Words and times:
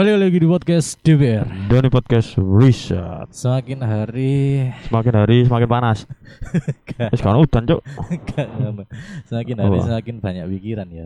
Balik 0.00 0.16
lagi 0.16 0.40
di 0.40 0.48
podcast 0.48 0.96
DBR. 1.04 1.68
Doni 1.68 1.92
podcast 1.92 2.32
riset. 2.40 3.36
Semakin 3.36 3.84
hari 3.84 4.72
Semakin 4.88 5.12
hari 5.12 5.44
semakin 5.44 5.68
panas. 5.68 6.08
Wis 7.12 7.20
kan 7.20 7.36
gak. 7.68 8.88
semakin 9.28 9.56
hari 9.60 9.76
Oh. 9.76 9.84
semakin 9.84 10.24
banyak 10.24 10.48
pikiran 10.56 10.88
ya. 10.88 11.04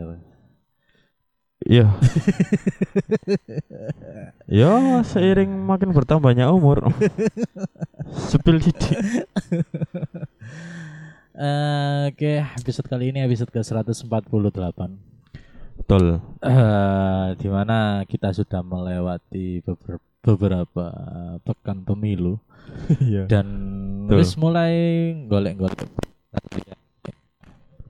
Iya. 1.67 1.85
Ya, 4.63 5.03
seiring 5.03 5.51
makin 5.51 5.91
bertambahnya 5.91 6.47
umur. 6.55 6.87
Sepil 8.15 8.63
sidik. 8.63 8.95
Oke, 12.07 12.47
episode 12.47 12.87
kali 12.87 13.11
ini 13.11 13.27
episode 13.27 13.51
ke 13.51 13.59
148. 13.59 14.07
Betul. 15.75 16.23
Eh, 16.41 17.27
di 17.35 17.47
mana 17.51 18.01
kita 18.07 18.31
sudah 18.31 18.63
melewati 18.63 19.61
beber- 19.61 20.03
beberapa 20.25 20.85
pekan 21.45 21.85
pemilu 21.85 22.41
Iya. 22.97 23.29
dan 23.29 23.45
wis 24.09 24.33
mulai 24.33 24.73
golek-golek 25.29 25.85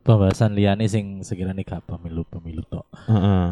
pembahasan 0.06 0.54
liane 0.54 0.86
sing 0.86 1.24
sekiranya 1.26 1.64
gak 1.66 1.88
pemilu-pemilu 1.90 2.62
tok. 2.70 2.86
Heeh. 3.10 3.48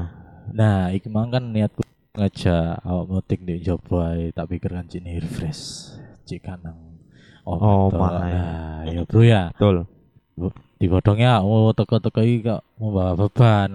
Nah, 0.54 0.92
iki 0.94 1.08
mang 1.09 1.31
kan 1.34 1.50
niatku 1.50 1.81
ngajak 2.14 2.84
awak 2.86 3.06
mutik 3.09 3.42
di 3.42 3.58
ae, 3.58 4.30
tak 4.30 4.45
pikir 4.52 4.70
kan 4.70 4.86
cini 4.86 5.18
refresh. 5.18 5.95
Cik 6.30 6.45
kanang 6.45 6.94
Oh, 7.44 7.92
my. 7.92 8.31
Nah, 8.31 8.80
ya 8.88 9.02
bro 9.04 9.20
ya. 9.26 9.52
Betul. 9.52 9.84
Dibodongnya 10.80 11.44
oh 11.44 11.75
teko-teko 11.75 12.23
iki 12.23 12.47
kok 12.47 12.64
membawa 12.80 13.16
beban. 13.20 13.72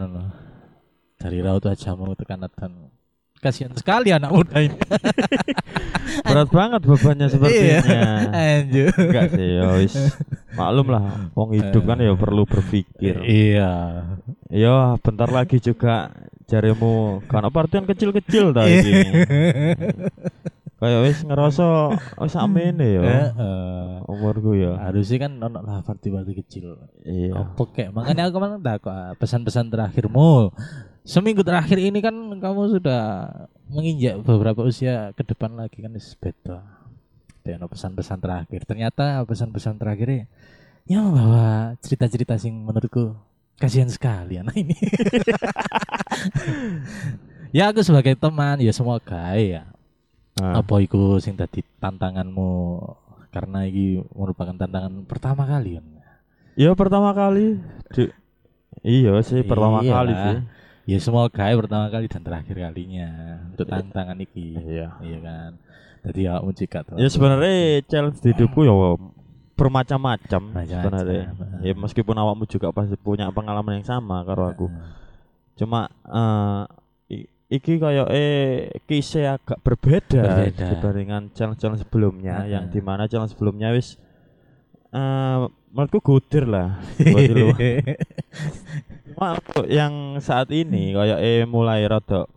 Dari 1.18 1.42
raut 1.42 1.66
aja 1.66 1.98
mau 1.98 2.14
tekan 2.14 2.46
dan 2.46 2.94
kasihan 3.38 3.74
sekali 3.74 4.10
anak 4.10 4.30
muda 4.30 4.58
ini. 4.62 4.74
Berat 6.26 6.50
banget 6.50 6.80
bebannya 6.82 7.26
sepertinya. 7.30 7.78
Anjir. 8.38 8.90
Enggak 8.94 9.26
sih, 9.34 9.48
ya 9.58 9.66
wis. 9.78 9.94
Maklum 10.54 10.90
lah, 10.90 11.30
wong 11.38 11.54
hidup 11.54 11.82
kan 11.86 11.98
ya 12.02 12.14
perlu 12.18 12.42
berpikir. 12.46 13.22
Iya. 13.22 13.70
Ya, 14.50 14.98
bentar 14.98 15.30
lagi 15.30 15.62
juga 15.62 16.10
jarimu 16.50 17.22
kan 17.30 17.46
partian 17.50 17.86
kecil-kecil 17.86 18.50
ta 18.56 18.66
iki. 18.66 18.94
Kayak 20.78 21.00
wis 21.10 21.18
ngerasa 21.26 21.66
wis 22.22 22.34
amene 22.38 22.86
ya. 22.98 23.02
Heeh. 23.02 24.06
Umurku 24.06 24.54
ya. 24.54 24.78
Harusnya 24.78 25.26
kan 25.26 25.32
ono 25.42 25.58
lah 25.62 25.82
party-party 25.82 26.32
kecil. 26.42 26.78
Iya. 27.02 27.54
Kek? 27.54 27.90
Makanya 27.90 28.30
aku 28.30 28.38
kemarin 28.38 28.62
tak 28.62 28.86
ah, 28.86 29.14
pesan-pesan 29.18 29.74
terakhirmu. 29.74 30.54
Seminggu 31.08 31.40
terakhir 31.40 31.80
ini 31.80 32.04
kan 32.04 32.12
kamu 32.12 32.76
sudah 32.76 33.32
menginjak 33.72 34.20
beberapa 34.20 34.60
usia 34.60 35.16
ke 35.16 35.24
depan 35.24 35.56
lagi 35.56 35.80
kan 35.80 35.96
beda. 35.96 36.60
Dan 37.40 37.64
pesan-pesan 37.64 38.20
terakhir. 38.20 38.68
Ternyata 38.68 39.24
pesan-pesan 39.24 39.80
terakhirnya 39.80 40.28
ya 40.84 41.00
membawa 41.00 41.72
cerita-cerita 41.80 42.36
sing 42.36 42.52
menurutku 42.52 43.16
kasihan 43.56 43.88
sekali 43.88 44.36
anak 44.36 44.52
ini. 44.52 44.76
ya 47.56 47.72
aku 47.72 47.80
sebagai 47.80 48.12
teman 48.12 48.60
ya 48.60 48.76
semoga 48.76 49.32
ya 49.40 49.64
Nah, 50.38 50.62
apa 50.62 50.78
iku 50.78 51.18
sing 51.18 51.34
tadi 51.34 51.66
tantanganmu 51.82 52.78
karena 53.34 53.66
ini 53.66 53.98
merupakan 54.14 54.54
tantangan 54.54 55.02
pertama 55.02 55.42
kali 55.42 55.82
kan. 55.82 55.86
Ya 56.54 56.78
pertama 56.78 57.10
kali. 57.10 57.58
Di- 57.90 58.14
Iya 58.86 59.18
sih 59.26 59.42
pertama 59.42 59.82
Iya 59.82 59.90
kali 59.90 60.12
sih. 60.14 60.36
Ya 60.88 60.96
semoga 60.98 61.44
ya 61.44 61.52
pertama 61.52 61.92
kali 61.92 62.08
dan 62.08 62.24
terakhir 62.24 62.56
kalinya 62.56 63.08
untuk 63.52 63.68
tantangan 63.68 64.16
iki. 64.18 64.56
Iya. 64.56 64.96
Iya 64.98 65.18
kan. 65.20 65.50
Jadi 66.08 66.20
ya 66.24 66.40
mucikat. 66.40 66.84
Ya 66.96 67.08
sebenarnya 67.12 67.84
challenge 67.84 68.24
di 68.24 68.32
hidupku 68.32 68.64
ya 68.64 68.72
bermacam-macam 69.52 70.42
Macam-macam. 70.48 70.64
sebenarnya. 70.64 71.24
Ya 71.60 71.72
meskipun 71.76 72.16
awakmu 72.16 72.48
juga 72.48 72.72
pasti 72.72 72.96
punya 72.96 73.28
pengalaman 73.28 73.76
yang 73.76 73.86
sama 73.86 74.24
karo 74.24 74.48
aku. 74.48 74.66
Cuma 75.58 75.92
i- 77.10 77.28
iki 77.50 77.76
kayak 77.76 78.08
eh 78.08 78.72
kisah 78.86 79.36
agak 79.36 79.60
berbeda, 79.60 80.22
Berbeda. 80.24 80.66
dibandingkan 80.72 81.22
challenge-challenge 81.34 81.84
sebelumnya 81.84 82.46
Heeh. 82.46 82.56
yang 82.56 82.64
di 82.70 82.80
mana 82.80 83.04
challenge 83.04 83.36
sebelumnya 83.36 83.76
wis 83.76 84.00
eh 84.88 85.38
menurutku 85.68 86.00
godir 86.00 86.48
lah 86.48 86.80
buat. 87.12 87.28
Cuma 89.18 89.34
untuk 89.34 89.66
yang 89.66 90.14
saat 90.22 90.46
ini 90.54 90.94
kayak 90.94 91.18
eh 91.18 91.42
mulai 91.42 91.82
rada 91.90 92.30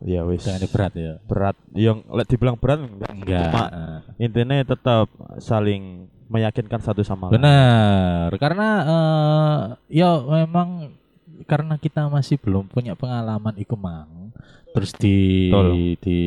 ya 0.00 0.24
wis 0.24 0.48
Jangan 0.48 0.64
berat 0.72 0.92
ya. 0.96 1.14
berat 1.28 1.56
yang 1.76 2.00
lek 2.08 2.24
dibilang 2.24 2.56
berat 2.56 2.80
enggak, 2.80 3.12
Enggak. 3.12 3.52
Cuma 3.52 3.64
eh. 3.68 4.00
intinya 4.24 4.56
tetap 4.64 5.12
saling 5.36 6.08
meyakinkan 6.32 6.80
satu 6.80 7.04
sama 7.04 7.28
lain. 7.28 7.36
Benar, 7.36 8.32
karena 8.40 8.68
eh 8.80 9.60
ya 10.00 10.24
memang 10.24 10.96
karena 11.44 11.76
kita 11.76 12.08
masih 12.08 12.40
belum 12.40 12.72
punya 12.72 12.96
pengalaman 12.96 13.60
iku 13.60 13.76
mang. 13.76 14.32
Terus 14.72 14.92
di 14.96 15.48
Betul. 15.52 16.00
di 16.00 16.20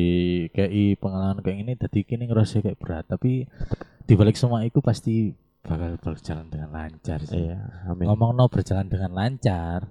kayak 0.54 1.02
pengalaman 1.02 1.42
kayak 1.42 1.58
ini 1.66 1.72
tadi 1.74 2.06
kini 2.06 2.30
ngerasa 2.30 2.62
kayak 2.62 2.78
berat, 2.78 3.04
tapi 3.10 3.46
di 4.06 4.14
balik 4.14 4.38
semua 4.38 4.62
itu 4.62 4.78
pasti 4.78 5.34
bakal 5.60 5.96
berjalan 5.96 6.48
dengan 6.48 6.70
lancar 6.70 7.20
sih. 7.22 7.36
Iya, 7.46 7.58
amin. 7.86 8.06
Ngomong 8.08 8.32
no 8.32 8.46
berjalan 8.46 8.88
dengan 8.88 9.12
lancar. 9.12 9.88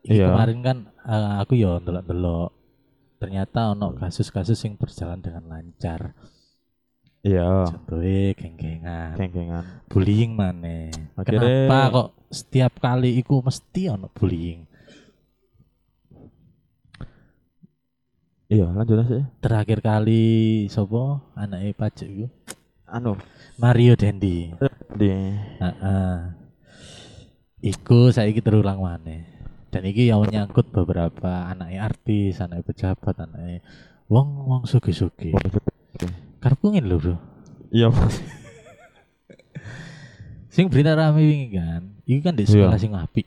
Iya. 0.00 0.30
kemarin 0.30 0.58
kan 0.62 0.78
eh, 1.02 1.34
aku 1.42 1.58
ya 1.58 1.82
ndelok-ndelok 1.82 2.50
ternyata 3.18 3.74
ono 3.74 3.90
kasus-kasus 3.92 4.54
yang 4.62 4.78
berjalan 4.78 5.18
dengan 5.18 5.44
lancar. 5.46 6.14
Iya, 7.20 7.66
Contohnya 7.66 8.38
geng-gengan 8.38 9.18
geng-gengan. 9.18 9.64
bullying 9.90 10.30
mana 10.32 10.94
Akhirnya- 11.18 11.66
kenapa 11.66 11.78
kok 11.90 12.08
setiap 12.30 12.78
kali 12.78 13.18
iku 13.18 13.42
mesti 13.42 13.90
ono 13.90 14.06
bullying 14.08 14.62
Iya, 18.46 18.70
lanjut 18.70 19.02
aja. 19.02 19.26
terakhir 19.42 19.82
kali 19.82 20.22
sopo 20.70 21.18
anaknya 21.34 21.74
pajak 21.74 22.06
iku 22.06 22.26
Anu, 22.86 23.18
Mario 23.58 23.98
Dendi 23.98 24.54
di. 24.94 25.10
Heeh. 25.62 26.18
iku 27.66 28.12
saiki 28.14 28.44
terulang 28.44 28.78
mana 28.78 29.26
dan 29.74 29.82
iki 29.82 30.06
yang 30.06 30.22
menyangkut 30.22 30.70
beberapa 30.70 31.50
anaknya 31.50 31.88
artis 31.88 32.38
anaknya 32.38 32.62
pejabat 32.62 33.16
anaknya 33.16 33.64
wong 34.06 34.46
wong 34.46 34.62
sugi 34.68 34.94
sugi 34.94 35.34
karepku 36.38 36.70
ngene 36.70 36.86
lho 36.86 36.96
bro. 37.00 37.16
Iya, 37.74 37.90
sing 40.54 40.72
berita 40.72 40.96
rame 40.96 41.20
wingi 41.20 41.48
kan 41.52 41.82
iki 42.08 42.20
kan 42.22 42.32
di 42.38 42.48
sekolah 42.48 42.78
sing 42.80 42.94
apik 42.94 43.26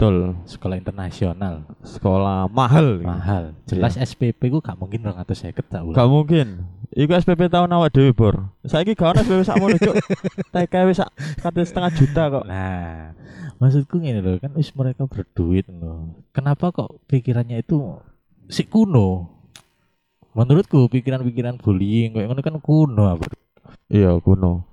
betul. 0.00 0.16
sekolah 0.48 0.76
internasional 0.80 1.54
Sekolah 1.84 2.48
mahal. 2.48 3.04
mahal 3.04 3.52
jelas 3.68 4.00
SPP 4.00 4.48
ku 4.48 4.64
gak 4.64 4.80
mungkin 4.80 5.04
250 5.04 5.52
tak 5.60 6.08
mungkin. 6.08 6.64
Iku 6.90 7.14
SPP 7.14 7.46
tahun 7.46 7.70
awak 7.70 7.94
dhewe, 7.94 8.10
Bor. 8.10 8.50
Saiki 8.66 8.98
gak 8.98 9.14
ono 9.14 9.20
SPP 9.22 9.40
sakmono, 9.46 9.76
Cuk. 9.78 9.94
TK 10.56 10.74
wis 10.90 10.98
sak 10.98 11.14
kate 11.38 11.62
setengah 11.62 11.92
juta 11.94 12.22
kok. 12.26 12.44
Nah, 12.50 13.14
maksudku 13.62 14.02
gini 14.02 14.18
loh, 14.18 14.42
kan 14.42 14.50
wis 14.58 14.74
mereka 14.74 15.06
berduit 15.06 15.70
loh. 15.70 16.10
Kenapa 16.34 16.74
kok 16.74 16.98
pikirannya 17.06 17.62
itu 17.62 17.94
si 18.50 18.66
kuno? 18.66 19.30
Menurutku 20.34 20.90
pikiran-pikiran 20.90 21.62
bullying 21.62 22.18
kayak 22.18 22.26
ngono 22.26 22.42
kan 22.42 22.56
kuno? 22.58 23.02
Iya, 23.86 24.18
kuno. 24.18 24.66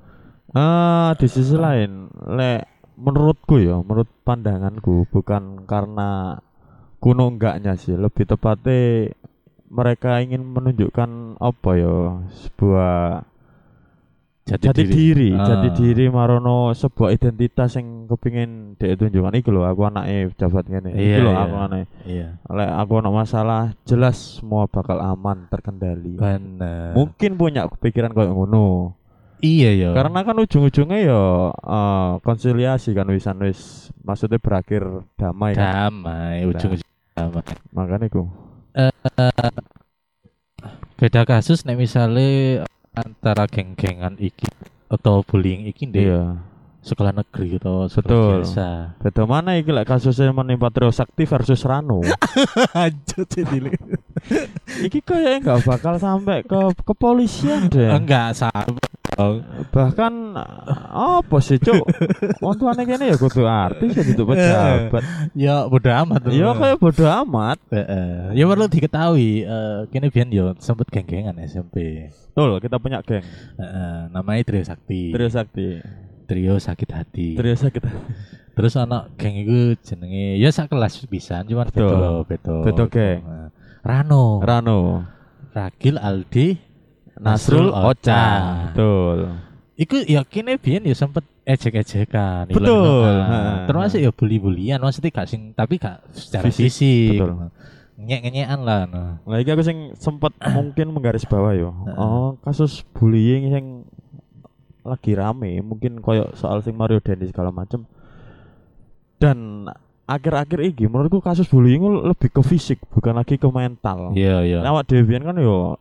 Ah, 0.57 1.13
di 1.21 1.29
sisi 1.29 1.53
lain, 1.53 2.09
lek 2.33 2.76
menurutku 2.97 3.61
ya, 3.61 3.77
menurut 3.77 4.09
pandanganku 4.21 5.05
bukan 5.07 5.63
karena 5.63 6.41
kuno 6.97 7.29
enggaknya 7.29 7.77
sih, 7.77 7.93
lebih 7.93 8.25
tepatnya 8.25 9.13
mereka 9.69 10.17
ingin 10.19 10.41
menunjukkan 10.41 11.37
apa 11.37 11.71
ya, 11.77 11.95
sebuah 12.33 13.21
jati 14.47 14.87
diri, 14.87 15.35
Ah. 15.35 15.43
jati 15.43 15.75
diri 15.75 16.07
marono 16.07 16.71
sebuah 16.71 17.11
identitas 17.11 17.75
yang 17.75 18.07
kepingin 18.07 18.79
dia 18.79 18.95
tunjukkan 18.95 19.35
iki 19.35 19.51
lho 19.51 19.67
aku 19.67 19.83
anaknya 19.83 20.31
jabat 20.39 20.71
ngene 20.71 20.95
Iya, 20.95 21.03
iki 21.03 21.19
lho 21.19 21.31
iya. 21.35 21.41
aku 21.43 21.55
anaknya 21.59 21.87
Iya. 22.07 22.27
lek 22.47 22.71
aku 22.79 22.91
ono 22.95 23.09
masalah 23.11 23.75
jelas 23.83 24.39
semua 24.39 24.71
bakal 24.71 25.03
aman 25.03 25.51
terkendali 25.51 26.15
Benar. 26.15 26.95
mungkin 26.95 27.35
punya 27.35 27.67
pikiran 27.67 28.15
kayak 28.15 28.31
ngono 28.31 28.95
Iya 29.37 29.69
ya. 29.77 29.89
karena 29.93 30.25
kan 30.25 30.35
ujung-ujungnya 30.41 30.99
ya 31.05 31.23
eh, 31.53 32.11
konsiliasi 32.25 32.97
kan 32.97 33.05
wisan 33.13 33.37
wis 33.45 33.93
maksudnya 34.01 34.41
berakhir 34.41 35.05
damai 35.13 35.53
kan 35.53 35.93
damai 35.93 36.41
ujung-ujung 36.49 36.89
damai. 37.13 37.43
makanya 37.69 38.09
ku 38.09 38.25
Beda 40.97 41.29
kasus 41.29 41.61
nek 41.61 41.77
misalnya 41.77 42.65
antara 42.97 43.45
geng-gengan 43.45 44.17
iki 44.17 44.49
atau 44.89 45.21
bullying 45.21 45.69
iki 45.69 45.85
ndek 45.85 46.09
iya 46.09 46.41
sekolah 46.87 47.11
negeri 47.11 47.59
atau 47.59 47.91
sekolah 47.91 48.07
Betul. 48.07 48.31
biasa. 48.39 48.67
Beda 49.03 49.23
mana 49.27 49.59
iki 49.59 49.75
lek 49.75 49.85
kasusnya 49.91 50.31
menimpa 50.31 50.71
Trio 50.71 50.87
Sakti 50.95 51.27
versus 51.27 51.59
Rano. 51.67 51.99
Anjir 52.71 53.27
jadi. 53.27 53.75
iki 54.87 55.03
kayaknya 55.03 55.37
nggak 55.43 55.61
bakal 55.67 55.99
sampai 55.99 56.47
ke 56.47 56.59
kepolisian 56.87 57.67
deh. 57.67 57.91
Enggak 57.91 58.39
sampai. 58.39 58.79
Bahkan 59.73 60.13
apa 60.93 61.37
sih, 61.41 61.57
Cuk? 61.57 61.81
Wong 62.39 62.55
tuane 62.55 62.85
kene 62.85 63.09
ya 63.09 63.17
kudu 63.17 63.43
artis 63.49 63.97
ya 63.97 64.03
duduk 64.13 64.37
pejabat. 64.37 65.03
Ya 65.37 65.65
bodo 65.65 65.89
amat. 65.89 66.21
Ya 66.29 66.53
kayak 66.53 66.77
bodo 66.77 67.05
amat. 67.25 67.57
Heeh. 67.73 68.37
Ya 68.37 68.43
perlu 68.45 68.65
diketahui 68.69 69.43
eh 69.45 69.79
kene 69.89 70.13
biyen 70.13 70.29
yo 70.29 70.53
sempet 70.61 70.87
geng-gengan 70.93 71.37
SMP. 71.45 72.07
Betul, 72.33 72.61
kita 72.61 72.77
punya 72.77 73.01
geng. 73.01 73.25
Heeh, 73.57 74.13
namanya 74.13 74.41
Trio 74.45 74.61
Sakti. 74.61 75.09
Trio 75.09 75.29
Sakti. 75.29 75.81
Trio 76.27 76.59
sakit 76.59 76.89
hati. 76.91 77.39
Trio 77.39 77.55
Sakti. 77.55 77.79
Terus 78.51 78.73
anak 78.75 79.15
geng 79.21 79.37
itu 79.37 79.77
jenenge 79.85 80.41
ya 80.41 80.49
sak 80.49 80.73
kelas 80.73 81.05
bisa, 81.05 81.45
cuman 81.45 81.69
Betul. 81.69 82.25
beda. 82.25 82.55
Beda 82.65 82.83
geng. 82.89 83.21
Rano, 83.85 84.41
Rano. 84.43 85.07
Ragil, 85.55 85.97
Aldi, 85.97 86.57
Nasrul 87.21 87.69
Ocha. 87.73 88.23
Betul. 88.71 89.17
Iku 89.77 90.01
ya 90.09 90.25
kene 90.25 90.57
biyen 90.57 90.89
ya 90.89 90.95
sempet 90.97 91.21
ejek-ejekan. 91.45 92.49
Betul. 92.49 93.13
Nah. 93.13 93.69
Termasuk 93.69 94.01
ya 94.01 94.09
bully-bulian 94.09 94.81
maksudnya 94.81 95.13
gak 95.13 95.29
sing 95.29 95.53
tapi 95.53 95.77
gak 95.77 96.01
secara 96.17 96.49
Fisik, 96.49 96.73
fisik. 96.73 97.21
betul. 97.21 97.31
Nyek-nyekan 97.97 98.59
lah. 98.65 98.81
Nah. 98.89 99.11
Nah, 99.21 99.37
iki 99.37 99.49
aku 99.53 99.61
sing 99.61 99.93
sempet 99.97 100.33
mungkin 100.57 100.93
menggaris 100.93 101.25
bawah 101.29 101.53
yo. 101.53 101.69
Heeh. 101.85 101.97
Oh, 101.97 102.37
kasus 102.41 102.81
bullying 102.93 103.53
yang 103.53 103.67
lagi 104.87 105.13
rame, 105.19 105.59
mungkin 105.59 105.99
koyo 105.99 106.31
soal 106.33 106.63
sing 106.63 106.73
Mario 106.73 107.03
Dendi 107.03 107.27
segala 107.27 107.51
macem. 107.51 107.83
Dan 109.19 109.67
akhir-akhir 110.07 110.63
ini 110.63 110.87
menurutku 110.87 111.19
kasus 111.19 111.49
bullying 111.49 111.83
lebih 112.07 112.31
ke 112.31 112.41
fisik, 112.45 112.79
bukan 112.93 113.17
lagi 113.19 113.35
ke 113.35 113.49
mental. 113.51 114.15
Iya, 114.15 114.41
iya. 114.47 114.59
Nah, 114.63 114.71
awak 114.77 114.87
kan 114.87 115.37
yo 115.37 115.75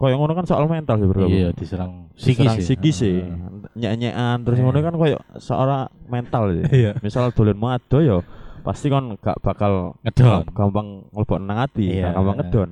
koyo 0.00 0.16
ngono 0.16 0.32
kan 0.32 0.48
soal 0.48 0.64
mental 0.64 0.96
sih 0.96 1.04
bro. 1.04 1.28
Iya, 1.28 1.52
diserang 1.52 2.08
Diserang 2.16 2.56
psikis. 2.56 2.64
psikis 2.64 2.96
sih. 2.96 3.16
Heeh. 3.20 3.76
Nyek-nyekan 3.76 4.36
terus 4.42 4.56
Iya. 4.56 4.64
ngono 4.64 4.78
kan 4.80 4.94
koyo 4.96 5.18
seorang 5.36 5.82
mental 6.08 6.42
sih. 6.56 6.64
Iya. 6.72 6.92
Misal 6.98 7.28
dolen 7.30 7.54
mado 7.54 8.00
yo 8.00 8.24
pasti 8.60 8.88
kan 8.88 9.16
gak 9.16 9.40
bakal 9.40 9.96
Ngedon. 10.00 10.48
gampang 10.52 10.88
mlebok 11.12 11.38
nang 11.38 11.60
ati, 11.60 12.00
Iya. 12.00 12.10
gak 12.10 12.16
gampang 12.16 12.36
ngedon. 12.40 12.68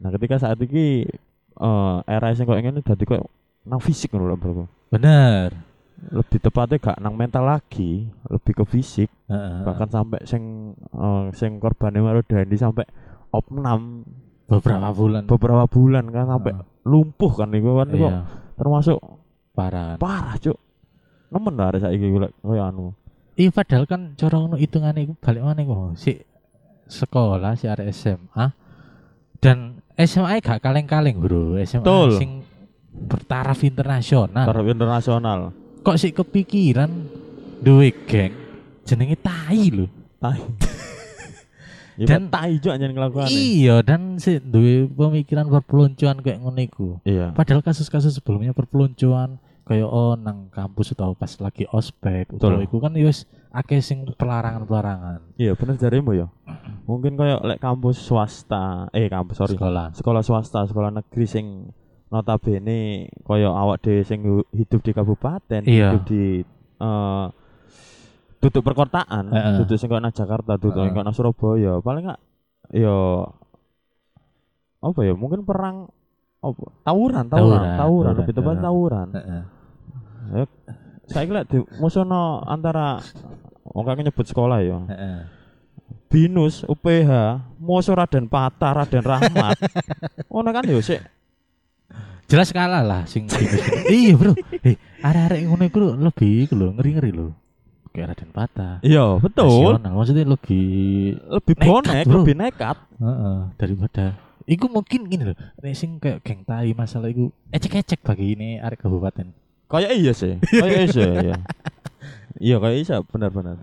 Nah, 0.00 0.08
ketika 0.10 0.36
saat 0.38 0.56
ini 0.58 1.04
eh 1.54 1.96
era 2.08 2.32
sing 2.32 2.44
koyo 2.44 2.60
ngene 2.60 2.80
dadi 2.80 3.04
koyo 3.04 3.28
nang 3.64 3.80
fisik 3.80 4.12
ngono 4.12 4.32
lho, 4.32 4.36
Bro. 4.36 4.64
Bener. 4.88 5.52
Lebih 6.04 6.36
tepatnya 6.38 6.76
gak 6.76 7.00
nang 7.00 7.12
mental 7.12 7.44
lagi, 7.44 8.08
lebih 8.28 8.52
ke 8.52 8.64
fisik, 8.66 9.08
bahkan 9.64 9.88
sampai 9.88 10.20
sing 10.24 10.72
eh, 10.76 11.24
sing 11.32 11.56
korbane 11.56 12.00
Mario 12.00 12.20
Dandi 12.20 12.56
sampai 12.56 12.84
opnam 13.32 14.04
beberapa 14.46 14.88
bulan. 14.90 15.22
beberapa 15.24 15.64
bulan 15.64 16.04
kan 16.08 16.24
sampai 16.26 16.52
Heeh. 16.52 16.66
lumpuh 16.84 17.32
kan 17.32 17.48
iku 17.50 17.70
kan 17.76 17.88
Iya, 17.90 18.10
termasuk 18.54 18.98
parah. 19.50 19.96
parah, 19.96 20.36
Cuk. 20.36 20.58
Nemen 21.28 21.54
lah 21.54 21.74
saiki 21.74 22.04
iku 22.04 22.18
lek 22.20 22.32
koyo 22.38 22.62
anu. 22.62 22.86
Iya 23.34 23.50
padahal 23.50 23.84
kan 23.84 24.14
cara 24.14 24.36
ngono 24.36 24.54
hitungane 24.54 25.02
iku 25.02 25.14
balik 25.18 25.42
mana 25.42 25.58
iku 25.58 25.90
si 25.94 26.22
sekolah 26.86 27.56
si 27.56 27.66
arek 27.66 27.90
SMA 27.90 28.46
dan 29.40 29.80
SMA 29.96 30.38
gak 30.38 30.62
kaleng-kaleng 30.62 31.18
bro 31.18 31.58
SMA 31.60 31.82
Betul. 31.82 32.10
sing 32.14 32.30
bertaraf 32.94 33.58
internasional 33.60 34.46
Taraf 34.46 34.62
internasional. 34.64 35.50
kok 35.82 35.98
sih 35.98 36.14
kepikiran 36.14 37.10
duwe 37.58 37.90
geng 38.06 38.30
jenenge 38.84 39.18
tai 39.18 39.66
lho 39.66 39.90
Tai. 40.16 40.38
Ya 41.94 42.06
Dan- 42.06 42.26
dan 42.26 42.32
tai 42.32 42.58
juk 42.58 42.70
anjen 42.70 42.90
ngelakuane. 42.90 43.30
iya 43.30 43.78
dan 43.80 44.18
si 44.18 44.36
duwe 44.36 44.86
pemikiran 44.88 45.46
perpeloncoan 45.46 46.18
kayak 46.18 46.38
ngono 46.38 46.60
iku 46.60 46.88
Iya. 47.02 47.30
padahal 47.30 47.60
kasus-kasus 47.60 48.10
sebelumnya 48.12 48.50
perpeloncoan 48.50 49.38
kayak 49.62 49.86
oh 49.86 50.12
nang 50.14 50.50
kampus 50.50 50.92
atau 50.92 51.12
pas 51.12 51.30
lagi 51.38 51.64
ospek 51.66 52.28
atau 52.30 52.58
iku 52.58 52.78
kan 52.78 52.92
yus 52.94 53.24
akeh 53.50 53.78
sing 53.78 54.02
pelarangan-pelarangan 54.10 55.22
Iya 55.34 55.54
bener 55.54 55.76
jarimu 55.76 56.10
ya. 56.12 56.26
Mungkin 56.84 57.14
kayak 57.14 57.40
lek 57.44 57.60
kampus 57.60 57.96
swasta, 57.96 58.90
eh 58.90 59.06
kampus 59.06 59.38
sorry, 59.38 59.54
sekolah 59.54 59.86
sekolah 59.92 60.20
swasta, 60.20 60.60
sekolah 60.64 60.90
negeri 60.92 61.24
sing 61.24 61.46
notabene 62.10 62.80
kaya 63.20 63.48
awak 63.48 63.80
dhewe 63.80 64.02
sing 64.02 64.20
hidup 64.50 64.80
di 64.80 64.92
kabupaten, 64.92 65.62
Iya. 65.62 65.90
hidup 65.90 66.02
di 66.04 66.42
eh 66.76 67.26
duduk 68.44 68.62
perkotaan, 68.62 69.24
Heeh. 69.32 69.54
duduk 69.64 69.76
sing 69.80 69.88
Jakarta, 69.88 70.60
duduk 70.60 70.76
Heeh. 70.76 70.88
sing 70.88 70.94
koyo 70.94 71.04
nang 71.04 71.16
Surabaya, 71.16 71.72
paling 71.80 72.04
gak 72.12 72.20
ya 72.72 72.96
apa 74.84 75.00
ya 75.00 75.16
mungkin 75.16 75.48
perang 75.48 75.88
apa 76.44 76.64
tawuran 76.84 77.24
tawuran 77.32 77.32
Tawuran, 77.32 77.64
tawuran 77.64 77.76
tawuran, 77.80 78.12
lebih 78.20 78.34
tepat 78.36 78.52
heeh. 78.52 78.64
tawuran 78.68 79.08
Heeh. 79.16 79.42
saya 81.08 81.24
kira 81.24 81.40
di 81.48 81.58
musono 81.80 82.44
antara 82.44 83.00
wong 83.64 83.84
kakek 83.84 84.04
nyebut 84.12 84.26
sekolah 84.28 84.58
ya 84.60 84.78
Heeh. 84.92 85.20
Binus, 86.14 86.62
UPH, 86.70 87.10
Moso 87.58 87.90
Raden 87.90 88.30
Patah, 88.30 88.70
Raden 88.70 89.02
Rahmat. 89.02 89.58
Ngono 90.30 90.54
kan 90.54 90.62
yo 90.70 90.78
sik. 90.78 91.02
jelas 92.24 92.54
kalah 92.54 92.80
lah 92.80 93.02
sing 93.04 93.28
iya 93.92 94.16
bro 94.16 94.32
eh 94.64 94.80
arek-arek 95.04 95.44
ngono 95.44 95.64
iku 95.68 95.78
lebih 95.92 96.48
iku 96.48 96.54
lho 96.56 96.72
ngeri-ngeri 96.72 97.12
lho 97.12 97.36
kayak 97.94 98.10
Raden 98.10 98.30
Patah 98.34 98.74
Iya, 98.82 99.22
betul. 99.22 99.78
Nasional, 99.78 99.92
maksudnya 99.94 100.24
lebih 100.26 100.66
Lebih 101.30 101.54
Nekat, 101.54 101.70
bonek, 101.70 102.04
bro. 102.04 102.14
lebih 102.20 102.34
nekat. 102.36 102.76
Heeh, 102.98 103.36
daripada 103.54 104.04
Iku 104.44 104.68
mungkin 104.68 105.08
gini 105.08 105.24
loh, 105.32 105.36
sing 105.72 105.96
kayak 105.96 106.20
geng 106.20 106.44
tai 106.44 106.76
masalah 106.76 107.08
iku 107.08 107.32
ecek-ecek 107.48 108.04
bagi 108.04 108.36
ini 108.36 108.60
arek 108.60 108.84
kabupaten. 108.84 109.32
Kayak 109.72 109.92
iya 109.96 110.12
sih. 110.12 110.36
Kayak 110.44 110.68
iya 110.68 110.86
sih, 110.92 111.00
iya. 111.08 111.36
Iya, 112.36 112.56
kayak 112.60 112.76
iya 112.84 112.96
benar-benar. 113.08 113.56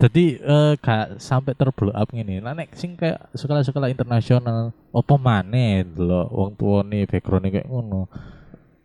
Jadi 0.00 0.40
eh 0.40 0.72
gak 0.80 1.20
sampai 1.22 1.54
terblow 1.54 1.92
up 1.94 2.10
ngene. 2.10 2.42
Lah 2.42 2.58
nek 2.58 2.74
sing 2.74 2.96
kayak 2.98 3.30
sekolah-sekolah 3.36 3.86
internasional 3.92 4.72
opo 4.90 5.14
maneh 5.14 5.86
lho 5.86 6.26
wong 6.32 6.56
tuane 6.58 7.06
background 7.06 7.46
kayak 7.46 7.68
ngono. 7.70 8.08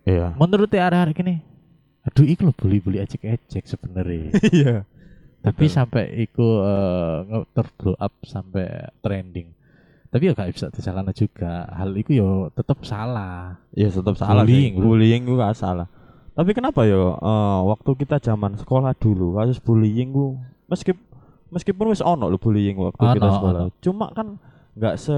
Iya. 0.05 0.35
Menurut 0.37 0.69
arek-arek 0.69 1.15
gini, 1.17 1.41
aduh 2.05 2.23
iku 2.23 2.41
lho 2.45 2.53
bully-bully 2.53 2.99
ecek-ecek 2.99 3.65
sebenarnya. 3.65 4.29
Iya. 4.53 4.75
Tapi 5.41 5.65
Betul. 5.65 5.73
sampai 5.73 6.03
iku 6.21 6.61
eh, 6.61 7.15
nge- 7.23 7.47
terblow 7.51 7.93
up 7.95 8.13
sampai 8.21 8.65
trending. 8.99 9.53
Tapi 10.09 10.23
ya 10.25 10.33
gak 10.33 10.49
bisa 10.49 10.69
disalahkan 10.69 11.11
juga. 11.11 11.65
Hal 11.67 11.91
itu 11.93 12.15
yo 12.15 12.29
tetap 12.49 12.81
salah. 12.81 13.59
Iya, 13.69 13.91
tetap 13.91 14.15
salah 14.15 14.41
Bullying, 14.41 14.73
sih. 14.73 14.81
Bullying 14.81 15.21
itu 15.23 15.35
gak 15.35 15.53
salah. 15.53 15.85
Tapi 16.31 16.51
kenapa 16.51 16.83
yo 16.83 17.13
eh, 17.13 17.59
waktu 17.63 17.91
kita 17.95 18.17
zaman 18.19 18.55
sekolah 18.55 18.93
dulu 18.93 19.35
kasus 19.35 19.57
bullying 19.57 20.11
ku 20.11 20.35
meskipun 20.65 21.03
meskipun 21.47 21.85
wis 21.87 22.01
ono 22.01 22.25
lho 22.25 22.35
bullying 22.35 22.75
waktu 22.75 23.01
kita 23.05 23.21
Ono, 23.23 23.35
sekolah. 23.35 23.61
ono. 23.63 23.73
Cuma 23.79 24.05
kan 24.11 24.27
nggak 24.75 24.95
se 24.97 25.15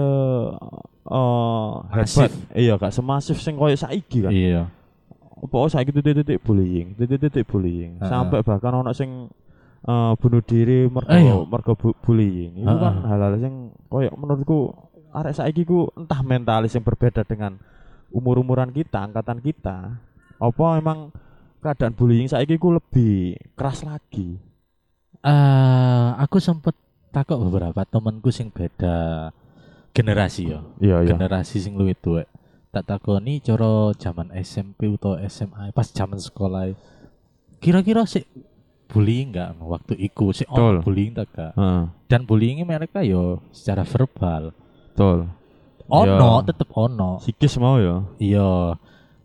eh 1.07 1.71
Masif. 1.89 2.27
hebat. 2.27 2.31
Iya, 2.53 2.73
gak 2.75 2.91
semasif 2.91 3.37
sing 3.37 3.55
koyo 3.55 3.73
saiki 3.73 4.21
kan. 4.21 4.31
Iya. 4.31 4.67
Apa 5.37 5.57
saiki 5.69 5.93
titik-titik 5.93 6.41
bullying, 6.41 6.97
titik-titik 6.97 7.45
bullying. 7.45 8.01
Heeh. 8.01 8.09
Sampai 8.09 8.41
bahkan 8.41 8.73
ono 8.73 8.91
sing 8.91 9.29
eh, 9.85 10.13
bunuh 10.17 10.41
diri 10.41 10.89
mergo 10.89 11.13
iya. 11.13 11.35
mergo 11.45 11.73
bu- 11.77 11.97
bullying. 12.01 12.63
Itu 12.65 12.75
kan 12.77 12.93
Heeh. 13.01 13.07
hal-hal 13.07 13.33
sing 13.37 13.53
koyo 13.87 14.11
menurutku 14.17 14.73
arek 15.13 15.33
saiki 15.37 15.63
ku 15.63 15.89
entah 15.97 16.21
mentalis 16.21 16.75
yang 16.75 16.85
berbeda 16.85 17.23
dengan 17.25 17.57
umur-umuran 18.11 18.69
kita, 18.73 19.05
angkatan 19.05 19.39
kita. 19.41 19.97
Apa 20.37 20.65
emang 20.77 21.09
keadaan 21.61 21.93
bullying 21.97 22.29
saiki 22.29 22.57
ku 22.57 22.73
lebih 22.73 23.37
keras 23.57 23.85
lagi? 23.85 24.37
Eh, 25.25 26.09
aku 26.21 26.37
sempet 26.37 26.77
takut 27.09 27.41
beberapa 27.41 27.81
temanku 27.87 28.29
sing 28.29 28.53
beda 28.53 29.29
generasi 29.91 30.53
ya. 30.53 30.59
Iya, 30.77 31.17
Generasi 31.17 31.57
sing 31.57 31.73
luwih 31.73 31.97
tuwek. 31.97 32.29
Tak 32.67 32.83
takoni 32.85 33.39
cara 33.39 33.95
zaman 33.95 34.29
SMP 34.35 34.91
atau 34.91 35.15
SMA 35.23 35.71
pas 35.71 35.87
zaman 35.87 36.19
sekolah. 36.19 36.75
Kira-kira 37.57 38.05
sih 38.05 38.21
bullying 38.87 39.33
enggak 39.33 39.55
waktu 39.59 39.93
iku 39.99 40.31
sih 40.31 40.47
ono 40.47 40.79
bullying 40.79 41.11
tak 41.11 41.27
gak? 41.33 41.51
Heeh, 41.55 41.83
Dan 42.07 42.23
bullyingnya 42.23 42.63
mereka 42.63 43.01
yo 43.01 43.43
secara 43.51 43.83
verbal. 43.83 44.51
betul. 44.91 45.27
Ono, 45.87 46.43
Iya. 46.43 46.45
tetep 46.45 46.67
ono. 46.73 47.23
Sikis 47.23 47.55
mau 47.57 47.79
ya. 47.79 48.03
Iya. 48.19 48.75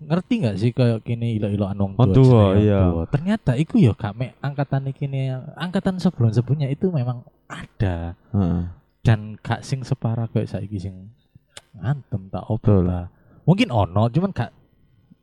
Ngerti 0.02 0.32
nggak 0.38 0.56
sih 0.56 0.70
kayak 0.70 1.02
kini 1.02 1.38
ilo-iloan 1.38 1.74
wong 1.74 1.92
Wong 1.94 2.10
tua, 2.10 2.22
tua, 2.22 2.44
iya. 2.56 2.86
tua. 2.86 3.02
Ternyata 3.06 3.54
iku 3.54 3.78
yo 3.78 3.94
gak 3.94 4.14
mek 4.14 4.34
angkatan 4.38 4.86
iki 4.86 5.06
angkatan 5.54 5.98
sebelum-sebelumnya 5.98 6.66
itu 6.68 6.90
memang 6.90 7.22
ada 7.46 8.14
Heeh. 8.30 8.62
dan 9.02 9.38
gak 9.38 9.62
sing 9.62 9.82
separah 9.82 10.26
kayak 10.26 10.46
saiki 10.48 10.78
sing 10.78 11.10
ngantem 11.74 12.26
tak 12.28 12.46
opo 12.46 12.82
ta. 12.82 13.10
Mungkin 13.42 13.68
ono 13.68 14.06
cuman 14.06 14.30
gak 14.30 14.50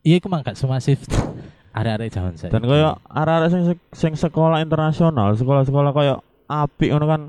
iya 0.03 0.19
iku 0.19 0.27
mang 0.27 0.43
gak 0.43 0.55
semasif 0.55 1.03
arek-arek 1.77 2.09
zaman 2.09 2.33
saya. 2.35 2.51
Dan 2.51 2.65
koyo 2.65 2.99
arek-arek 3.07 3.49
sing 3.49 3.63
sing 3.93 4.13
sekolah 4.13 4.59
internasional, 4.59 5.35
sekolah-sekolah 5.35 5.91
koyo 5.91 6.15
apik 6.49 6.89
ngono 6.89 7.05
kan 7.05 7.21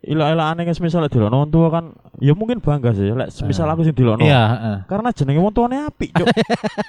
ila-ilane 0.00 0.64
wis 0.64 0.80
misal 0.80 1.04
dilono 1.12 1.44
wong 1.44 1.50
tua 1.52 1.68
kan 1.68 1.92
ya 2.16 2.32
mungkin 2.32 2.64
bangga 2.64 2.96
sih 2.96 3.12
lek 3.12 3.28
misal 3.44 3.68
Eh. 3.68 3.72
aku 3.72 3.82
sing 3.84 3.96
dilono. 3.96 4.20
Iya, 4.24 4.42
heeh. 4.48 4.76
Karena 4.88 5.08
jenenge 5.12 5.40
wong 5.40 5.52
tuane 5.52 5.76
apik, 5.84 6.12
Cuk. 6.16 6.28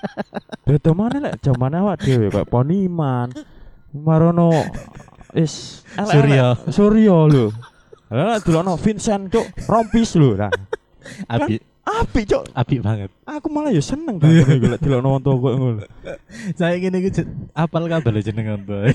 Beda 0.68 0.92
mana 0.96 1.18
lek 1.20 1.34
jamane 1.44 1.76
awak 1.80 2.04
dhewe 2.04 2.28
koyo 2.30 2.46
Poniman. 2.48 3.32
Marono 3.92 4.56
is 5.36 5.84
Suryo. 6.00 6.56
Suryo 6.72 7.18
lho. 7.28 7.46
Lah 8.12 8.40
dilono 8.40 8.76
Vincent 8.80 9.28
Cuk, 9.28 9.48
rompis 9.68 10.16
lho. 10.16 10.36
Nah, 10.40 10.52
Api 11.28 11.60
apik 11.82 12.30
Cuk. 12.30 12.44
api 12.54 12.76
banget. 12.78 13.10
Aku 13.26 13.50
malah 13.50 13.74
ya 13.74 13.82
seneng 13.82 14.22
ngono 14.22 14.70
lek 14.74 14.82
dilono 14.82 15.18
wong 15.18 15.22
tua 15.22 15.36
koyo 15.36 15.56
ngono. 15.58 15.84
Saya 16.54 16.78
gini 16.78 17.02
gue 17.02 17.12
apal 17.54 17.90
kabel 17.90 18.22
jenengan 18.22 18.62
tuh. 18.68 18.86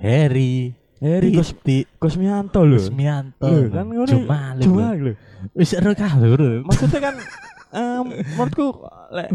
Heri, 0.00 0.74
Heri 1.00 1.28
Gus 1.32 1.54
Titi, 1.54 1.86
Kusmianto 1.96 2.66
lho. 2.66 2.76
Kusmianto, 2.76 3.46
Lho, 3.46 3.70
kan 3.72 3.84
ngono. 3.88 4.10
Jumal, 4.10 4.56
Cuma 4.60 4.92
lho. 4.92 5.12
Wis 5.54 5.70
seru 5.70 5.92
kabeh, 5.94 6.28
Bro. 6.34 6.48
Maksudnya 6.66 7.00
kan 7.00 7.14
em, 7.74 8.04
menurutku 8.36 8.66
lek 9.12 9.28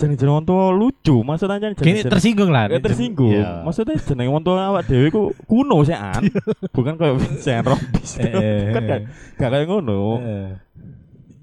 jeneng-jeneng 0.00 0.34
wong 0.40 0.46
tua 0.48 0.72
lucu, 0.72 1.16
maksudnya 1.20 1.60
jeneng 1.60 1.76
Kini 1.76 2.00
tersinggung 2.08 2.48
lah. 2.48 2.72
Gak 2.72 2.80
tersinggung. 2.88 3.36
Iya. 3.36 3.60
Maksudnya 3.68 4.00
jeneng 4.00 4.32
wong 4.32 4.40
tua 4.40 4.72
awak 4.72 4.88
dhewe 4.88 5.12
ku 5.12 5.22
kuno 5.44 5.84
sih 5.84 5.92
an. 5.92 6.24
Bukan 6.74 6.96
kayak 6.96 7.20
Vincent 7.20 7.68
Robbins. 7.68 8.10
Eh, 8.16 8.32
eh, 8.32 8.60
kan 8.74 8.82
gak 8.88 9.00
gak 9.36 9.50
kayak 9.52 9.66
ngono. 9.68 10.00
Eh, 10.24 10.48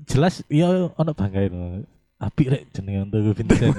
Jelas 0.10 0.42
ya 0.50 0.90
ono 0.90 1.12
bangga 1.14 1.46
itu. 1.46 1.86
Api 2.18 2.44
rek 2.50 2.64
jenenge 2.74 3.00
untuk 3.06 3.38
Vincent. 3.38 3.78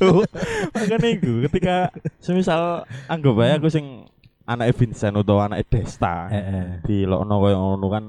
Cuk. 0.00 0.24
Makanya 0.72 1.08
iku 1.12 1.32
ketika 1.52 1.92
semisal 2.24 2.88
anggap 3.12 3.36
aja 3.44 3.60
aku 3.60 3.68
sing 3.68 4.08
anake 4.48 4.72
Vincent 4.72 5.20
utawa 5.20 5.52
anake 5.52 5.68
Desta. 5.68 6.32
Eh, 6.32 6.40
eh. 6.40 6.66
Di 6.80 6.96
lokno 7.04 7.44
koyo 7.44 7.56
ngono 7.60 7.86
kan 7.92 8.04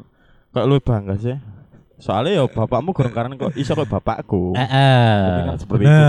kayak 0.56 0.66
lu 0.66 0.80
bangga 0.80 1.20
sih. 1.20 1.59
Soalnya 2.00 2.40
ya 2.40 2.44
bapakmu 2.48 2.96
kurang 2.96 3.12
karena 3.12 3.36
kok 3.36 3.54
iso 3.54 3.76
kayak 3.76 3.92
bapakku. 3.92 4.56
Eh, 4.56 5.56
seperti 5.60 5.84
itu 5.84 6.04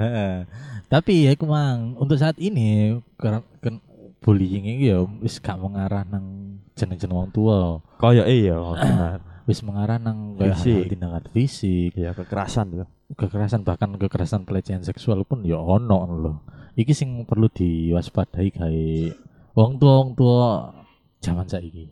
eh. 0.00 0.48
Tapi 0.88 1.28
ya 1.28 1.30
iku 1.30 1.44
mang 1.44 1.94
untuk 1.94 2.16
saat 2.16 2.34
ini 2.36 2.96
karena 3.14 3.44
kan 3.60 3.78
bullying 4.18 4.66
ini 4.66 4.90
ya 4.90 4.98
wis 5.22 5.38
gak 5.38 5.56
mengarah 5.56 6.02
nang 6.02 6.58
jeneng-jeneng 6.74 7.14
wong 7.14 7.30
tua. 7.30 7.78
Kayak 7.96 8.26
iya 8.26 8.56
benar. 8.74 9.18
Wis 9.44 9.60
mengarah 9.60 9.96
nang 9.96 10.34
Fisik. 10.34 10.88
tindakan 10.88 11.24
fisik, 11.30 11.92
Ya 11.94 12.10
kekerasan 12.10 12.66
tuh. 12.74 12.88
kekerasan 13.10 13.66
bahkan 13.66 13.90
kekerasan 13.92 14.46
pelecehan 14.46 14.80
seksual 14.80 15.22
pun 15.22 15.42
ya 15.42 15.58
ono 15.58 15.98
loh. 16.06 16.36
Iki 16.74 16.92
sing 16.94 17.08
perlu 17.26 17.50
diwaspadai 17.50 18.48
kayak 18.50 19.18
wong 19.52 19.76
tua 19.76 19.92
wong 20.00 20.10
tua 20.14 20.70
zaman 21.18 21.44
saiki. 21.44 21.90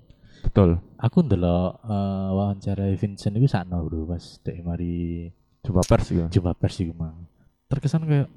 Betul. 0.48 0.80
Aku 0.96 1.20
ndelok 1.20 1.84
eh, 1.84 2.28
wawancara 2.32 2.88
Vincent 2.96 3.36
itu 3.36 3.46
sakno 3.46 3.84
bro 3.84 4.08
pas 4.08 4.24
dek 4.40 4.64
mari 4.64 5.28
Coba 5.60 5.84
pers 5.84 6.08
gitu. 6.08 6.24
jumpa 6.32 6.56
pers 6.56 6.80
iku 6.80 6.96
mang. 6.96 7.28
Terkesan 7.68 8.08
kayak 8.08 8.32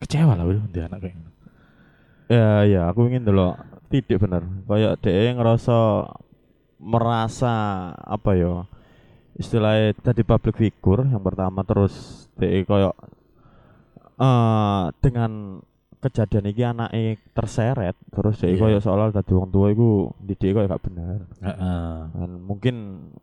kecewa 0.00 0.32
lah 0.34 0.48
bro 0.48 0.64
dia 0.72 0.88
anak 0.88 1.04
kayak 1.04 1.14
gitu. 1.20 1.30
Ya 2.28 2.64
ya, 2.64 2.80
aku 2.88 3.08
ingin 3.08 3.28
dulu 3.28 3.56
titik 3.92 4.16
bener. 4.20 4.44
Kayak 4.64 5.00
dia 5.04 5.32
ngerasa 5.36 6.08
merasa 6.80 7.54
apa 7.94 8.32
ya? 8.32 8.64
Istilahnya 9.38 9.94
tadi 10.00 10.24
public 10.24 10.56
figure 10.56 11.06
yang 11.06 11.22
pertama 11.22 11.62
terus 11.62 12.26
dia 12.40 12.64
kayak 12.64 12.96
eh 14.18 14.84
dengan 15.04 15.62
kejadian 15.98 16.46
ini 16.46 16.62
anaknya 16.62 17.02
terseret 17.32 17.98
terus 18.08 18.38
dia 18.38 18.50
Iya. 18.50 18.78
kayak 18.78 18.82
soal 18.82 19.10
tadi 19.10 19.34
wong 19.34 19.50
tua 19.50 19.70
itu 19.70 20.06
didik 20.22 20.54
kayak 20.54 20.70
gak 20.70 20.84
bener 20.86 21.18
Heeh. 21.42 21.94
dan 22.14 22.30
mungkin 22.38 22.74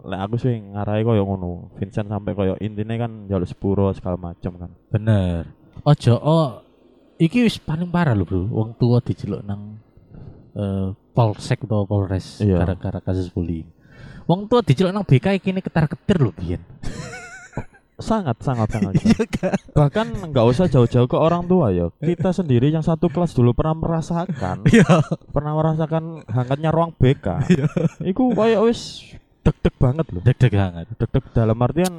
lek 0.04 0.20
aku 0.20 0.36
sih 0.36 0.60
ngarai 0.60 1.02
kayak 1.02 1.24
ngono 1.24 1.72
Vincent 1.80 2.08
sampai 2.08 2.36
kayak 2.36 2.60
intinya 2.60 2.96
kan 3.00 3.12
jalur 3.26 3.48
sepuro 3.48 3.88
segala 3.92 4.20
macam 4.20 4.52
kan 4.60 4.72
Bener. 4.92 5.48
Ojo 5.82 6.14
oh 6.16 6.48
iki 7.16 7.44
wis 7.44 7.58
paling 7.58 7.88
parah 7.88 8.12
lho 8.12 8.28
bro. 8.28 8.44
Wong 8.52 8.76
tua 8.76 9.00
diceluk 9.00 9.40
nang 9.42 9.80
eh, 10.52 10.88
polsek 11.12 11.64
atau 11.64 11.84
polres 11.84 12.40
Iya. 12.40 12.60
gara-gara 12.60 13.00
kasus 13.00 13.32
bullying. 13.32 13.68
Wong 14.28 14.48
tua 14.48 14.60
diceluk 14.60 14.92
nang 14.92 15.04
BK 15.04 15.40
kini 15.40 15.60
ketar-ketir 15.60 16.20
lho 16.20 16.32
biyen. 16.32 16.60
sangat 17.96 18.36
sangat 18.40 18.68
sangat 18.70 18.94
Iya 19.02 19.24
kan? 19.26 19.56
bahkan 19.72 20.08
nggak 20.30 20.46
usah 20.46 20.66
jauh-jauh 20.66 21.06
ke 21.06 21.16
orang 21.16 21.44
tua 21.44 21.70
ya 21.70 21.88
kita 21.96 22.32
sendiri 22.32 22.68
yang 22.68 22.82
satu 22.82 23.08
kelas 23.08 23.32
dulu 23.32 23.52
pernah 23.52 23.72
merasakan 23.74 24.68
Iya. 24.68 25.00
pernah 25.30 25.54
merasakan 25.54 26.04
hangatnya 26.26 26.70
ruang 26.70 26.92
BK 26.94 27.48
iku 28.04 28.32
kayak 28.32 28.62
wis 28.62 29.08
deg-deg 29.42 29.76
banget 29.76 30.06
loh 30.10 30.22
Deg-deg 30.22 30.52
banget. 30.52 30.86
deg-deg 30.94 31.24
dalam 31.32 31.58
artian 31.58 31.94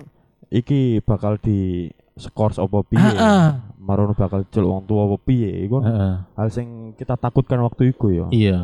iki 0.47 1.00
bakal 1.00 1.37
di 1.37 1.88
skors 2.12 2.57
opo 2.57 2.81
piye 2.83 3.00
Heeh. 3.03 3.47
marono 3.79 4.12
bakal 4.12 4.45
celuk 4.47 4.69
wong 4.71 4.85
tua 4.85 5.05
opo 5.05 5.17
piye 5.19 5.62
iku 5.62 5.81
Heeh. 5.81 6.15
hal 6.31 6.49
sing 6.49 6.93
kita 6.93 7.15
takutkan 7.15 7.61
waktu 7.61 7.91
itu 7.91 8.12
ya 8.12 8.26
Iya. 8.29 8.59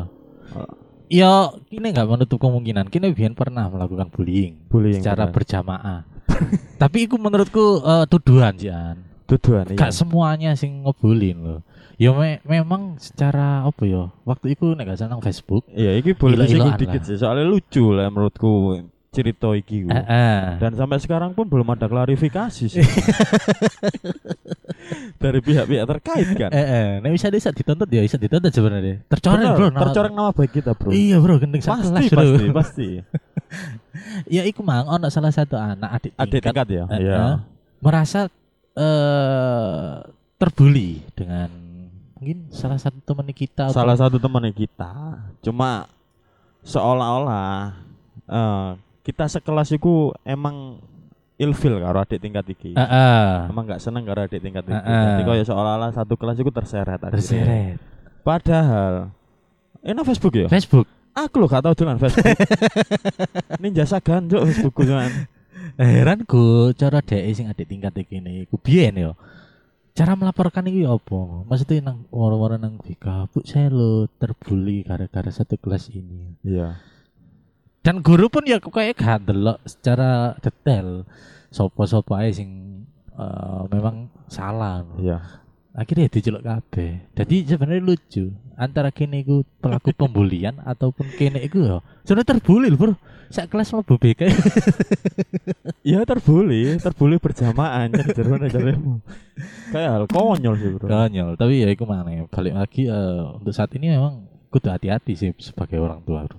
Ya, 1.09 1.33
kini 1.63 1.89
nggak 1.89 2.05
menutup 2.07 2.37
kemungkinan. 2.37 2.89
Kini 2.89 3.13
Bian 3.13 3.33
pernah 3.33 3.69
melakukan 3.69 4.09
bullying 4.09 4.65
bullying 4.65 4.97
secara 4.97 5.29
bener. 5.29 5.35
berjamaah. 5.35 5.99
Tapi 6.81 6.97
itu 7.03 7.15
menurutku 7.15 7.63
eh, 7.79 8.05
tuduhan 8.07 8.53
sih 8.55 8.69
an. 8.69 8.97
tuduhan 9.23 9.65
iya 9.65 9.77
Gak 9.77 9.93
semuanya 9.93 10.51
sing 10.53 10.83
ngebulin 10.83 11.37
loh. 11.39 11.59
Ya 11.95 12.11
me- 12.11 12.41
memang 12.43 12.97
secara 12.97 13.63
apa 13.63 13.83
ya? 13.83 14.11
Waktu 14.23 14.51
itu 14.51 14.73
nek 14.73 14.89
gak 14.89 15.05
nang 15.05 15.19
Facebook. 15.19 15.63
iya 15.69 15.93
iki 15.93 16.11
boleh 16.11 16.35
disinggung 16.37 16.75
dikit 16.75 17.01
sih 17.01 17.15
soalnya 17.15 17.43
lucu 17.43 17.89
lah 17.89 18.07
menurutku 18.07 18.81
cerita 19.09 19.53
iki. 19.53 19.85
Eh, 19.85 20.43
dan 20.57 20.73
sampai 20.73 20.97
sekarang 20.97 21.31
pun 21.31 21.45
belum 21.45 21.69
ada 21.69 21.85
klarifikasi 21.85 22.65
sih 22.67 22.81
dari 25.15 25.39
pihak-pihak 25.39 25.85
terkait 25.87 26.27
kan 26.33 26.49
Eh, 26.49 26.59
eh. 26.59 26.87
Nek 26.99 27.11
bisa 27.11 27.29
bisa 27.29 27.49
dituntut 27.49 27.87
ya 27.87 28.01
bisa 28.01 28.17
dituntut 28.17 28.49
sebenarnya. 28.49 29.05
Tercoreng 29.07 29.49
bro. 29.53 29.67
tercoreng 29.71 30.13
nama 30.13 30.31
baik 30.31 30.51
kita 30.53 30.73
bro 30.73 30.89
Iya 30.89 31.17
bro, 31.17 31.37
gendeng 31.37 31.61
pasti 31.61 32.09
pasti 32.09 32.45
pasti 32.51 32.87
Ya 34.25 34.43
iku 34.43 34.61
mang 34.61 34.85
ono 34.85 35.07
salah 35.07 35.29
satu 35.29 35.55
anak 35.55 35.89
adik 35.93 36.11
tingkat, 36.11 36.27
adik 36.27 36.41
tingkat 36.41 36.67
ya 36.69 36.83
iya 36.95 37.15
eh, 37.15 37.35
merasa 37.79 38.27
eh 38.73 39.93
terbuli 40.35 40.99
dengan 41.13 41.47
mungkin 42.17 42.47
salah 42.49 42.75
satu 42.75 42.99
teman 42.99 43.27
kita 43.29 43.69
atau- 43.69 43.75
salah 43.75 43.95
satu 43.95 44.17
teman 44.17 44.43
kita 44.49 44.91
cuma 45.39 45.87
seolah-olah 46.61 47.75
eh, 48.25 48.69
kita 49.03 49.27
sekelas 49.29 49.71
itu 49.71 50.11
emang 50.23 50.79
ilfil 51.35 51.75
karo 51.77 51.99
adik 51.99 52.19
tingkat 52.19 52.45
iki 52.49 52.71
Eh, 52.71 52.81
eh. 52.81 53.51
emang 53.51 53.63
nggak 53.65 53.79
seneng 53.79 54.03
karo 54.03 54.23
adik 54.23 54.39
tingkat 54.39 54.63
iki 54.63 54.73
Heeh. 54.73 55.03
jadi 55.11 55.23
kaya 55.23 55.43
seolah-olah 55.43 55.91
satu 55.91 56.13
kelas 56.15 56.37
itu 56.37 56.49
terseret 56.49 56.97
akhirnya. 56.97 57.13
terseret. 57.13 57.75
padahal 58.23 58.93
ini 59.83 59.99
Facebook 60.01 60.33
ya 60.33 60.47
Facebook. 60.47 60.87
Aku 61.13 61.35
lo 61.37 61.45
gak 61.45 61.63
tau 61.63 61.77
dolan 61.77 62.01
Facebook 62.01 62.25
ninja 63.61 63.85
sagan 63.85 64.25
juk 64.27 64.49
Facebookku 64.49 64.83
cuman 64.85 65.29
heran 65.77 66.25
ku 66.25 66.69
cara 66.75 67.01
dhek 67.01 67.23
sing 67.33 67.49
adik 67.49 67.65
tingkat 67.69 67.93
iki 67.97 68.21
ne 68.21 68.45
iku 68.45 68.59
biyen 68.61 68.97
yo. 68.99 69.13
Cara 69.93 70.17
melaporkan 70.17 70.65
iki 70.65 70.89
apa? 70.89 71.45
Maksudnya 71.45 71.93
nang 71.93 72.09
orang-orang 72.09 72.65
nang 72.65 72.75
BK, 72.81 73.29
Bu 73.29 73.45
saya 73.45 73.69
lo 73.69 74.09
terbuli 74.17 74.81
gara-gara 74.81 75.29
satu 75.29 75.53
kelas 75.53 75.93
ini. 75.93 76.33
iya 76.41 76.81
Dan 77.85 78.01
guru 78.01 78.25
pun 78.31 78.41
ya 78.47 78.57
kayak 78.57 78.97
gak 78.97 79.27
ndelok 79.27 79.61
secara 79.69 80.33
detail 80.41 81.05
sopo-sopo 81.53 82.17
ae 82.17 82.33
sing 82.33 82.81
eh, 83.13 83.61
memang 83.69 84.09
salah. 84.25 84.81
iya 84.97 85.42
Akhirnya 85.73 86.05
diceluk 86.05 86.45
kabeh. 86.45 87.09
Jadi 87.17 87.49
sebenarnya 87.49 87.81
lucu 87.81 88.29
antara 88.53 88.93
kene 88.93 89.25
iku 89.25 89.41
pelaku 89.57 89.89
pembulian 89.99 90.61
ataupun 90.61 91.09
kene 91.17 91.41
iku 91.41 91.65
ya 91.65 91.77
sebenarnya 92.05 92.29
terbuli 92.37 92.67
lho, 92.69 92.77
Bro. 92.77 92.93
Sak 93.33 93.49
kelas 93.49 93.73
mlebu 93.73 93.97
BK. 93.97 94.29
iya 95.81 96.05
terbuli 96.09 96.77
terbuli 96.77 97.17
berjamaah 97.17 97.89
jadi 97.89 98.13
jerone 98.13 98.45
jaremu 98.45 99.01
kayak 99.73 99.89
hal 99.89 100.05
konyol 100.05 100.53
sih 100.53 100.69
bro 100.69 100.85
Konyol, 100.85 101.33
tapi 101.33 101.65
ya 101.65 101.67
iku 101.73 101.89
mana 101.89 102.29
balik 102.29 102.53
lagi 102.53 102.85
eh, 102.85 103.21
untuk 103.33 103.49
saat 103.49 103.73
ini 103.73 103.97
memang 103.97 104.29
kudu 104.53 104.69
hati-hati 104.69 105.17
sih 105.17 105.33
sebagai 105.41 105.81
orang 105.81 106.05
tua 106.05 106.29
bro. 106.29 106.37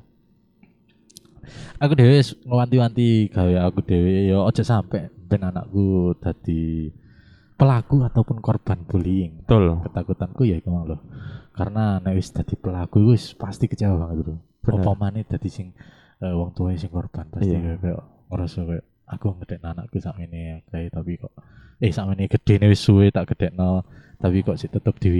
Aku 1.82 1.98
dewe 1.98 2.22
ngewanti-wanti 2.22 3.34
gawe 3.34 3.54
aku 3.66 3.82
dewe 3.82 4.30
ya 4.30 4.46
aja 4.46 4.62
sampai 4.62 5.10
ben 5.26 5.42
anakku 5.42 6.14
tadi 6.22 6.94
pelaku 7.54 8.02
ataupun 8.02 8.38
korban 8.42 8.82
bullying. 8.86 9.46
betul 9.46 9.80
Ketakutanku 9.86 10.42
ya 10.46 10.58
mang 10.66 10.90
lho. 10.90 10.98
Karena 11.54 12.02
nek 12.02 12.18
wis 12.18 12.34
dadi 12.34 12.58
pelaku 12.58 13.14
wis 13.14 13.34
pasti 13.38 13.70
kecewa 13.70 13.94
banget 13.94 14.26
bro. 14.26 14.34
Bener. 14.64 14.80
Apa 14.82 14.92
maneh 14.98 15.22
dadi 15.22 15.46
sing 15.46 15.70
eh, 16.18 16.34
wong 16.34 16.50
tua 16.56 16.74
sing 16.74 16.90
korban 16.90 17.30
pasti 17.30 17.54
Iya. 17.54 17.78
kayak, 17.78 18.02
ngerasa 18.32 18.58
kayak 18.66 18.84
aku 19.04 19.26
ngedek 19.38 19.60
anakku 19.60 19.96
sak 20.00 20.16
ini 20.18 20.64
kayak 20.72 20.90
tapi 20.96 21.20
kok 21.20 21.32
eh 21.78 21.92
sak 21.92 22.08
ini 22.16 22.24
gede 22.26 22.54
nih 22.56 22.68
wis 22.72 22.80
suwe 22.80 23.12
tak 23.12 23.36
gede 23.36 23.52
tapi 24.16 24.40
kok 24.40 24.56
sih 24.56 24.72
tetep 24.72 24.96
di 24.96 25.12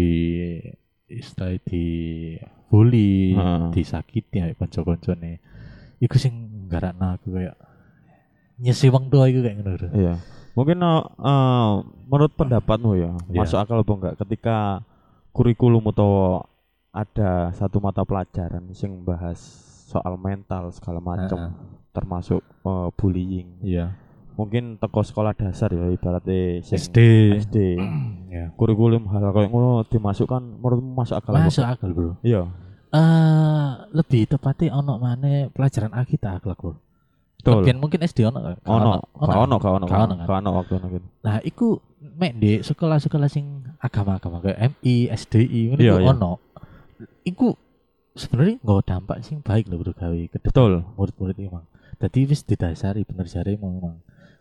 istilah 1.04 1.60
di 1.68 1.84
bully 2.72 3.36
Heeh. 3.36 3.68
disakiti 3.76 4.40
ya 4.40 4.48
konco-konco 4.56 5.12
nih 5.14 5.36
iku 6.00 6.16
sing 6.16 6.66
garakna 6.66 7.20
aku 7.20 7.36
kayak 7.36 7.54
nyesi 8.58 8.88
wong 8.88 9.12
tua 9.12 9.28
iku 9.28 9.44
kayak 9.44 9.56
ngono 9.60 9.72
lho. 9.76 9.88
Iya. 9.92 10.14
Mungkin 10.54 10.78
eh, 10.78 11.72
menurut 12.04 12.32
pendapatmu 12.32 12.90
ya, 12.94 13.10
Iya. 13.26 13.36
masuk 13.36 13.58
akal 13.58 13.78
apa 13.80 13.92
enggak 13.92 14.14
ketika 14.22 14.56
kurikulum 15.30 15.82
atau 15.90 16.42
ada 16.88 17.50
satu 17.50 17.78
mata 17.78 18.00
pelajaran 18.00 18.70
sing 18.70 19.02
bahas 19.02 19.38
soal 19.84 20.14
mental 20.14 20.70
segala 20.70 20.98
macam 20.98 21.38
Heeh. 21.40 21.52
termasuk 21.90 22.38
eh, 22.62 22.88
bullying. 22.94 23.50
iya 23.60 23.98
Mungkin 24.34 24.76
teko 24.76 24.98
sekolah 25.00 25.30
dasar 25.30 25.70
ya 25.70 25.86
ibaratnya 25.88 26.58
sing 26.60 26.74
SD 26.76 26.98
SD. 27.40 27.56
ya 28.28 28.50
Kurikulum 28.52 29.06
hal 29.06 29.30
kayak 29.30 29.46
ngono 29.46 29.82
dimasukkan 29.84 30.42
menurutmu 30.58 30.90
masuk 30.92 31.14
akal 31.16 31.32
apa? 31.32 31.46
masuk 31.46 31.62
akal 31.64 31.90
bro 31.90 32.12
Iya. 32.20 32.46
eh 32.90 33.70
lebih 33.90 34.26
tepatnya 34.28 34.70
ono 34.72 34.98
mana 34.98 35.50
pelajaran 35.50 35.90
akita 35.92 36.34
akhlak 36.36 36.58
bro 36.58 36.78
Betul. 37.44 37.60
Lebihan 37.60 37.78
mungkin 37.78 38.00
SD 38.00 38.18
ono 38.24 38.40
kan? 38.40 38.56
Ono, 38.64 38.90
ono, 39.20 39.56
gak 39.60 39.72
ono, 39.76 39.84
ono 39.84 39.86
kan? 40.16 40.40
ono 40.40 40.50
waktu 40.56 40.72
itu. 40.80 41.08
Nah, 41.20 41.44
iku 41.44 41.76
mek 42.00 42.32
di 42.40 42.64
sekolah-sekolah 42.64 43.28
sing 43.28 43.68
agama-agama 43.76 44.40
kayak 44.40 44.80
MI, 44.80 45.12
SDI 45.12 45.60
ngono 45.68 45.80
iku 45.84 45.96
iya. 46.00 46.08
ono. 46.08 46.32
Iku 47.20 47.48
sebenarnya 48.16 48.56
nggak 48.64 48.84
dampak 48.88 49.16
sing 49.20 49.44
baik 49.44 49.68
loh 49.68 49.82
bro 49.82 49.92
gawe 49.92 50.20
ke 50.30 50.38
depan 50.40 50.48
Betul. 50.48 50.72
murid-murid 50.96 51.36
mang. 51.52 51.68
Dadi 52.00 52.24
wis 52.24 52.48
didasari 52.48 53.04
bener 53.04 53.28
jare 53.28 53.52
mang 53.60 53.76
mang. 53.76 53.96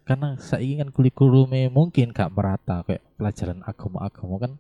Karena 0.08 0.40
saiki 0.40 0.80
kan 0.80 0.92
kurikulumnya 0.92 1.72
mungkin 1.72 2.12
gak 2.12 2.36
merata 2.36 2.84
kayak 2.84 3.04
pelajaran 3.16 3.64
agama-agama 3.64 4.36
kan 4.36 4.54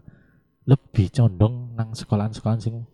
lebih 0.63 1.12
condong 1.12 1.75
nang 1.75 1.91
sekolahan-sekolahan 1.91 2.63
sing 2.63 2.88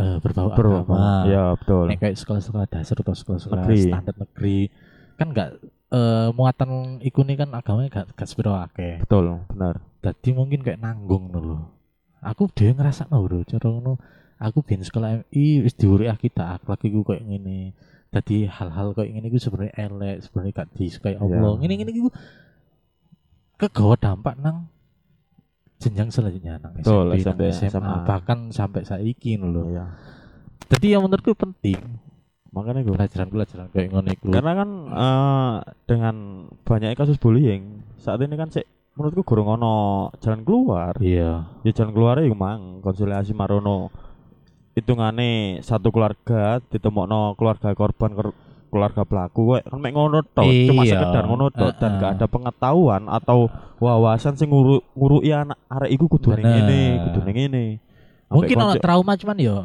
eh, 0.00 0.16
berbau 0.24 0.48
agama. 0.48 1.28
ya 1.28 1.52
betul. 1.54 1.84
Nek 1.92 1.98
kayak 2.00 2.16
sekolah-sekolah 2.16 2.66
dasar 2.72 2.96
atau 2.96 3.14
sekolah-sekolah 3.14 3.64
Negeri. 3.68 3.80
standar 3.84 4.14
negeri 4.16 4.58
kan 5.20 5.26
enggak 5.36 5.50
eh, 5.92 6.28
muatan 6.32 6.98
iku 7.04 7.20
nih 7.26 7.36
kan 7.36 7.52
agamanya 7.52 7.88
gak 7.92 8.06
gak 8.16 8.28
sepiro 8.28 8.56
akeh. 8.56 9.04
Betul, 9.04 9.44
benar. 9.52 9.84
Dadi 10.00 10.30
mungkin 10.32 10.64
kayak 10.64 10.80
nanggung 10.80 11.28
dulu. 11.28 11.60
Aku 12.24 12.48
dhewe 12.52 12.76
ngerasa 12.76 13.08
bro, 13.08 13.44
cara 13.44 13.66
ngono 13.68 13.96
aku 14.40 14.64
bin 14.64 14.80
sekolah 14.80 15.24
MI 15.28 15.64
wis 15.64 15.76
diuri 15.76 16.08
kita 16.16 16.56
akhlak 16.56 16.80
iku 16.84 17.04
kayak 17.04 17.24
ngene. 17.28 17.76
Dadi 18.10 18.48
hal-hal 18.48 18.96
kayak 18.96 19.12
ngene 19.12 19.26
iku 19.28 19.38
sebenarnya 19.38 19.74
elek, 19.76 20.16
sebenarnya 20.24 20.52
gak 20.64 20.68
disukai 20.74 21.14
Allah. 21.20 21.56
Iya. 21.56 21.58
Ngene-ngene 21.60 21.92
iku 21.92 22.10
kegawa 23.60 23.94
dampak 24.00 24.40
nang 24.40 24.72
jenjang 25.80 26.08
selanjutnya 26.12 26.60
nang 26.60 26.76
Betul, 26.76 27.16
SMP, 27.16 27.48
nang 27.48 27.56
SMP, 27.56 27.72
SMA, 27.72 27.72
SMA. 27.72 27.96
bahkan 28.04 28.38
sampai 28.52 28.84
saiki 28.84 29.40
lho. 29.40 29.72
Iya. 29.72 29.86
Jadi 30.70 30.86
yang 30.92 31.02
menurutku 31.02 31.34
penting 31.34 31.80
Makanya 32.50 32.82
gue 32.82 32.94
pelajaran-pelajaran 32.98 33.66
kayak 33.70 33.88
ngono 33.94 34.08
iku. 34.10 34.26
Karena 34.34 34.52
kan 34.58 34.68
eh, 34.90 35.54
dengan 35.86 36.16
banyaknya 36.66 36.98
kasus 36.98 37.18
bullying 37.18 37.86
saat 37.94 38.18
ini 38.26 38.34
kan 38.34 38.50
sih 38.50 38.66
menurutku 38.98 39.22
gurung 39.22 39.54
ono 39.54 40.10
jalan 40.18 40.42
keluar. 40.42 40.98
Iya. 40.98 41.46
Ya 41.62 41.70
jalan 41.70 41.94
keluar 41.94 42.18
ya 42.18 42.26
mang 42.34 42.82
konsiliasi 42.82 43.30
marono. 43.38 43.94
Hitungane 44.74 45.62
satu 45.62 45.94
keluarga 45.94 46.58
ditemokno 46.70 47.38
keluarga 47.38 47.70
korban 47.74 48.18
keluarga 48.70 49.02
pelaku 49.02 49.58
kan 49.58 49.76
mek 49.76 49.92
ngono 49.92 50.22
tok, 50.22 50.46
cuma 50.46 50.82
Iya. 50.82 50.96
sekedar 50.96 51.26
ngono 51.26 51.50
tok 51.50 51.74
dan 51.76 51.90
Heeh. 51.90 52.00
gak 52.00 52.10
ada 52.16 52.26
pengetahuan 52.26 53.02
atau 53.04 53.50
wawasan 53.76 54.38
sing 54.38 54.48
nguru 54.48 54.78
ngurui 54.94 55.28
anak 55.28 55.58
arek 55.66 55.90
iku 55.92 56.06
kudu 56.06 56.32
ning 56.32 56.46
ngene, 56.46 56.80
kudu 57.04 57.20
ning 57.22 57.36
ngene. 57.36 57.64
Mungkin 58.30 58.56
ono 58.56 58.74
trauma 58.78 59.18
cuman 59.18 59.36
yo 59.36 59.58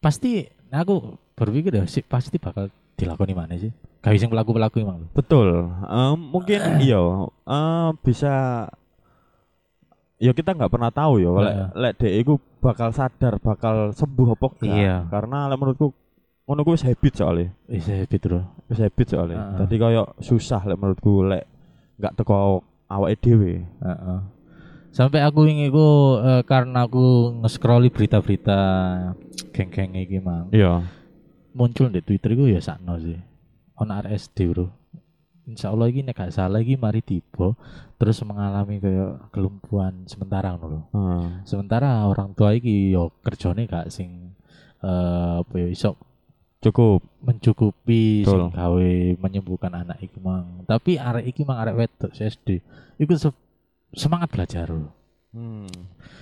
pasti 0.00 0.42
nah 0.72 0.80
aku 0.80 1.14
berpikir 1.36 1.70
ya 1.70 1.84
sih 1.84 2.00
pasti 2.00 2.40
bakal 2.40 2.66
dilakoni 2.96 3.36
mana 3.36 3.54
sih? 3.54 3.68
Kayak 4.00 4.18
sing 4.18 4.30
pelaku-pelaku 4.32 4.82
emang. 4.82 5.04
lho. 5.04 5.08
Betul. 5.12 5.68
Em, 5.86 6.18
mungkin 6.18 6.58
iya 6.86 6.98
em, 7.44 7.92
bisa 8.00 8.32
ya 10.16 10.30
kita 10.30 10.54
nggak 10.54 10.70
pernah 10.70 10.90
tahu 10.90 11.18
ya 11.18 11.30
lek 11.34 11.54
lek 11.74 11.92
dek 11.98 12.14
iku 12.22 12.32
bakal 12.62 12.94
sadar 12.94 13.42
bakal 13.42 13.90
sembuh 13.90 14.34
apa 14.34 14.46
enggak. 14.54 14.70
Iya. 14.70 14.96
Karena 15.10 15.38
lek 15.50 15.58
menurutku 15.58 15.88
ngono 16.46 16.60
ku 16.66 16.74
wis 16.74 16.84
habit 16.84 17.14
soalnya. 17.14 17.48
Wis 17.70 17.86
habit 17.86 18.20
bro. 18.26 18.40
Wis 18.66 18.80
habit 18.82 19.06
soalnya. 19.14 19.38
Heeh. 19.38 19.58
Jadi 19.64 19.74
koyo 19.78 20.02
susah 20.18 20.60
lek 20.66 20.78
menurutku 20.78 21.22
lek 21.26 21.44
nggak 22.02 22.14
teko 22.18 22.62
awake 22.90 23.18
dhewe. 23.22 23.62
Heeh. 23.62 24.20
Sampai 24.92 25.24
aku 25.24 25.48
ingin 25.48 25.72
iku 25.72 26.20
eh, 26.20 26.42
karena 26.44 26.84
aku 26.84 27.32
nge-scrolli 27.40 27.88
berita-berita 27.88 28.60
geng-geng 29.54 29.96
iki 29.96 30.20
mang. 30.20 30.52
Iya. 30.52 30.84
Muncul 31.56 31.88
di 31.88 32.04
Twitter 32.04 32.36
iku 32.36 32.44
ya 32.50 32.60
sakno 32.60 33.00
sih. 33.00 33.16
Ono 33.80 33.92
RSD 33.92 34.38
bro. 34.52 34.68
Insya 35.42 35.74
Allah 35.74 35.90
ini 35.90 36.14
gak 36.14 36.30
salah 36.30 36.62
iki 36.62 36.78
mari 36.78 37.02
tiba 37.02 37.58
terus 37.98 38.18
mengalami 38.22 38.78
kayak 38.78 39.30
kelumpuhan 39.34 40.06
sementara 40.06 40.54
lho. 40.54 40.86
Heeh. 40.90 41.46
sementara 41.46 42.06
orang 42.06 42.34
tua 42.34 42.54
iki 42.54 42.94
yo 42.94 43.10
kerjane 43.22 43.66
gak 43.66 43.90
sing 43.90 44.34
eh 44.82 45.34
apa 45.38 45.54
ya 45.54 45.70
iso 45.70 45.94
Cukup. 46.62 47.00
mencukupi 47.22 48.26
Betul. 48.26 48.50
sing 48.50 48.54
gawe 48.54 48.90
menyembuhkan 49.22 49.70
anak 49.74 50.02
iki 50.02 50.18
mang 50.18 50.66
tapi 50.66 50.98
arek 50.98 51.30
iki 51.30 51.46
mang 51.46 51.62
arek 51.62 51.78
wedok 51.78 52.10
SD 52.14 52.58
iku 52.98 53.14
se- 53.14 53.40
semangat 53.94 54.30
belajar. 54.30 54.70
Hmm. 55.32 55.70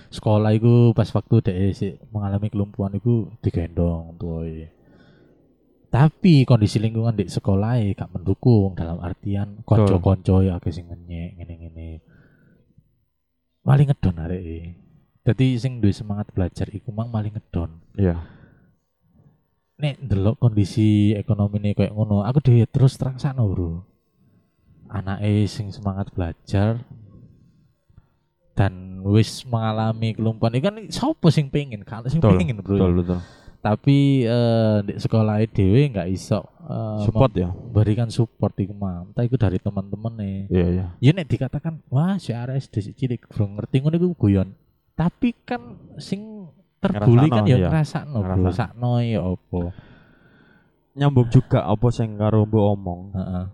sekolah 0.07 0.55
iku 0.55 0.95
pas 0.95 1.09
waktu 1.11 1.35
dek 1.43 1.57
si 1.75 1.91
mengalami 2.15 2.47
kelumpuhan 2.47 2.95
iku 2.95 3.27
digendong 3.43 4.15
tua 4.15 4.47
tapi 5.91 6.47
kondisi 6.47 6.79
lingkungan 6.79 7.19
di 7.19 7.27
sekolah 7.27 7.75
gak 7.91 8.07
mendukung 8.15 8.71
dalam 8.71 9.03
artian 9.03 9.59
konco-konco 9.67 10.39
ya 10.39 10.55
akeh 10.55 10.71
sing 10.71 10.87
ngenyek 10.87 11.35
ngene-ngene 11.35 11.99
maling 13.67 13.91
ngedon 13.91 14.17
arek 14.23 14.41
e. 14.41 14.59
Dadi 15.21 15.53
sing 15.59 15.83
duwe 15.83 15.93
semangat 15.93 16.33
belajar 16.33 16.65
iku 16.73 16.89
mang 16.89 17.13
maling 17.13 17.37
ngedon. 17.37 17.77
Iya. 17.93 18.17
Nek 19.81 19.97
ndelok 19.97 20.37
kondisi 20.37 21.17
ekonomi 21.17 21.57
ini 21.57 21.73
kayak 21.73 21.89
ngono, 21.97 22.21
aku 22.21 22.37
dhewe 22.37 22.69
terus 22.69 22.93
terang 23.01 23.17
sakno, 23.17 23.49
Bro. 23.49 23.81
Anake 24.93 25.49
sing 25.49 25.73
semangat 25.73 26.13
belajar 26.13 26.85
dan 28.53 29.01
wis 29.07 29.41
mengalami 29.49 30.13
kelumpuhan 30.13 30.53
iku 30.53 30.69
kan 30.69 30.77
sapa 30.93 31.27
sing 31.33 31.49
pengen? 31.49 31.81
Kan 31.81 32.05
sing 32.05 32.21
Betul, 32.21 32.37
pengen, 32.37 32.61
Bro. 32.61 32.77
Betul, 32.77 32.91
betul. 33.01 33.19
Tapi 33.61 34.25
eh 34.25 34.77
di 34.85 34.93
sekolah 35.01 35.41
dhewe 35.49 35.81
nggak 35.93 36.09
iso 36.13 36.45
eh, 36.65 37.01
Support 37.05 37.31
ya. 37.33 37.49
memberikan 37.49 38.09
support 38.13 38.53
iku 38.61 38.73
mang. 38.77 39.09
Entah 39.13 39.25
iku 39.25 39.37
dari 39.37 39.57
teman-teman 39.57 40.13
nih. 40.17 40.37
Iya, 40.49 40.67
iya. 40.69 40.85
Ya 41.01 41.11
nek 41.13 41.25
dikatakan 41.25 41.81
wah 41.89 42.21
si 42.21 42.33
si 42.69 42.91
cilik 42.93 43.25
belum 43.33 43.57
ngerti 43.57 43.81
ngono 43.81 43.95
iku 43.97 44.13
guyon. 44.13 44.53
Tapi 44.93 45.33
kan 45.41 45.77
sing 45.97 46.30
terbuli 46.81 47.27
kan 47.29 47.45
ya 47.45 47.57
iya. 47.57 47.69
ngrasakno 47.69 48.17
bro, 48.19 48.35
Ngrasakno. 48.41 48.51
sakno 48.57 48.91
ya 48.99 49.21
apa. 49.21 49.61
Nyambung 50.91 51.27
juga 51.29 51.59
apa 51.63 51.87
sing 51.89 52.17
karo 52.17 52.43
mbok 52.43 52.65
omong. 52.75 53.01
Heeh. 53.13 53.45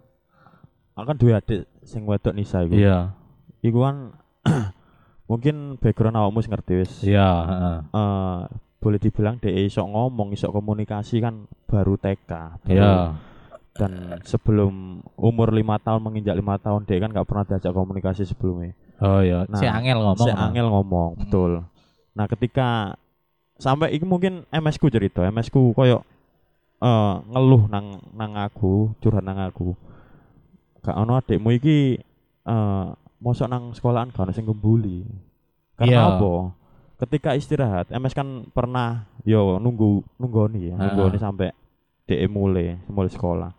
Aku 0.96 1.06
kan 1.06 1.18
duwe 1.20 1.36
adik 1.36 1.70
sing 1.84 2.08
wedok 2.08 2.34
Nisa 2.34 2.64
iku. 2.64 2.74
Iya. 2.74 3.14
Iku 3.62 3.84
kan 3.84 4.18
mungkin 5.30 5.78
background 5.78 6.18
awakmu 6.18 6.42
sing 6.42 6.50
ngerti 6.50 6.74
wis. 6.78 6.94
Iya, 7.04 7.30
heeh. 7.46 7.78
Eh, 7.94 8.40
boleh 8.78 8.98
dibilang 8.98 9.38
dia 9.38 9.54
iso 9.54 9.84
ngomong, 9.84 10.32
iso 10.32 10.50
komunikasi 10.50 11.20
kan 11.20 11.46
baru 11.68 11.94
TK. 11.96 12.32
Iya. 12.66 13.14
Dan 13.78 14.18
sebelum 14.26 15.06
umur 15.14 15.54
lima 15.54 15.78
tahun 15.78 16.02
menginjak 16.02 16.34
lima 16.34 16.58
tahun 16.58 16.90
dia 16.90 16.98
kan 16.98 17.14
nggak 17.14 17.28
pernah 17.30 17.46
diajak 17.46 17.70
komunikasi 17.70 18.26
sebelumnya. 18.26 18.74
Oh 18.98 19.22
iya, 19.22 19.46
Nah, 19.46 19.62
si 19.62 19.70
Angel 19.70 20.02
ngomong. 20.02 20.26
Si 20.26 20.34
emang. 20.34 20.50
angel 20.50 20.68
ngomong, 20.74 21.10
Hmm. 21.14 21.22
betul. 21.22 21.52
Nah, 22.18 22.26
ketika 22.26 22.98
sampai 23.58 23.94
iki 23.94 24.06
mungkin 24.06 24.46
MS 24.50 24.78
ku 24.78 24.88
cerita, 24.88 25.26
MS 25.26 25.50
ku 25.50 25.74
koyo 25.74 26.02
eh 26.78 27.16
ngeluh 27.26 27.66
nang 27.68 27.98
nang 28.14 28.38
aku, 28.38 28.94
curhat 29.02 29.26
nang 29.26 29.42
aku. 29.42 29.74
Gak 30.86 30.94
ono 30.94 31.18
adikmu 31.18 31.50
iki 31.52 31.98
eh 32.44 32.88
mosok 33.18 33.48
nang 33.50 33.74
sekolahan 33.74 34.14
gak 34.14 34.30
ono 34.30 34.32
sing 34.32 34.46
ngebully. 34.46 35.04
Karena 35.78 35.94
Iya. 35.94 36.02
apa? 36.18 36.34
Ketika 36.98 37.38
istirahat, 37.38 37.94
MS 37.94 38.14
kan 38.14 38.28
pernah 38.50 39.06
yo 39.22 39.62
nunggu 39.62 40.02
nunggoni 40.18 40.74
ya, 40.74 40.76
Ah. 40.78 40.90
nunggoni 40.90 41.18
sampai 41.18 41.54
DE 42.08 42.26
mulai, 42.26 42.78
mulai 42.90 43.12
sekolah. 43.12 43.52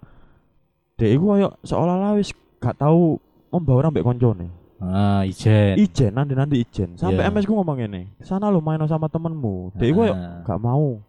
DE 0.98 1.14
ku 1.14 1.30
koyo 1.30 1.54
seolah-olah 1.62 2.18
wis 2.18 2.34
gak 2.58 2.78
tahu 2.78 3.18
membaur 3.50 3.86
ambek 3.86 4.02
koncone. 4.02 4.50
Ah, 4.78 5.26
ijen. 5.26 5.74
Ijen 5.74 6.14
nanti 6.14 6.32
nanti 6.32 6.56
ijen. 6.58 6.94
Sampai 6.94 7.26
Iya. 7.26 7.30
MS 7.30 7.44
ku 7.44 7.58
ngomong 7.58 7.82
ini, 7.82 8.14
sana 8.22 8.46
lu 8.46 8.62
main 8.62 8.78
sama 8.86 9.10
temenmu. 9.10 9.74
Dia 9.74 9.90
gue 9.90 10.08
Ah. 10.08 10.46
gak 10.46 10.58
mau. 10.58 11.02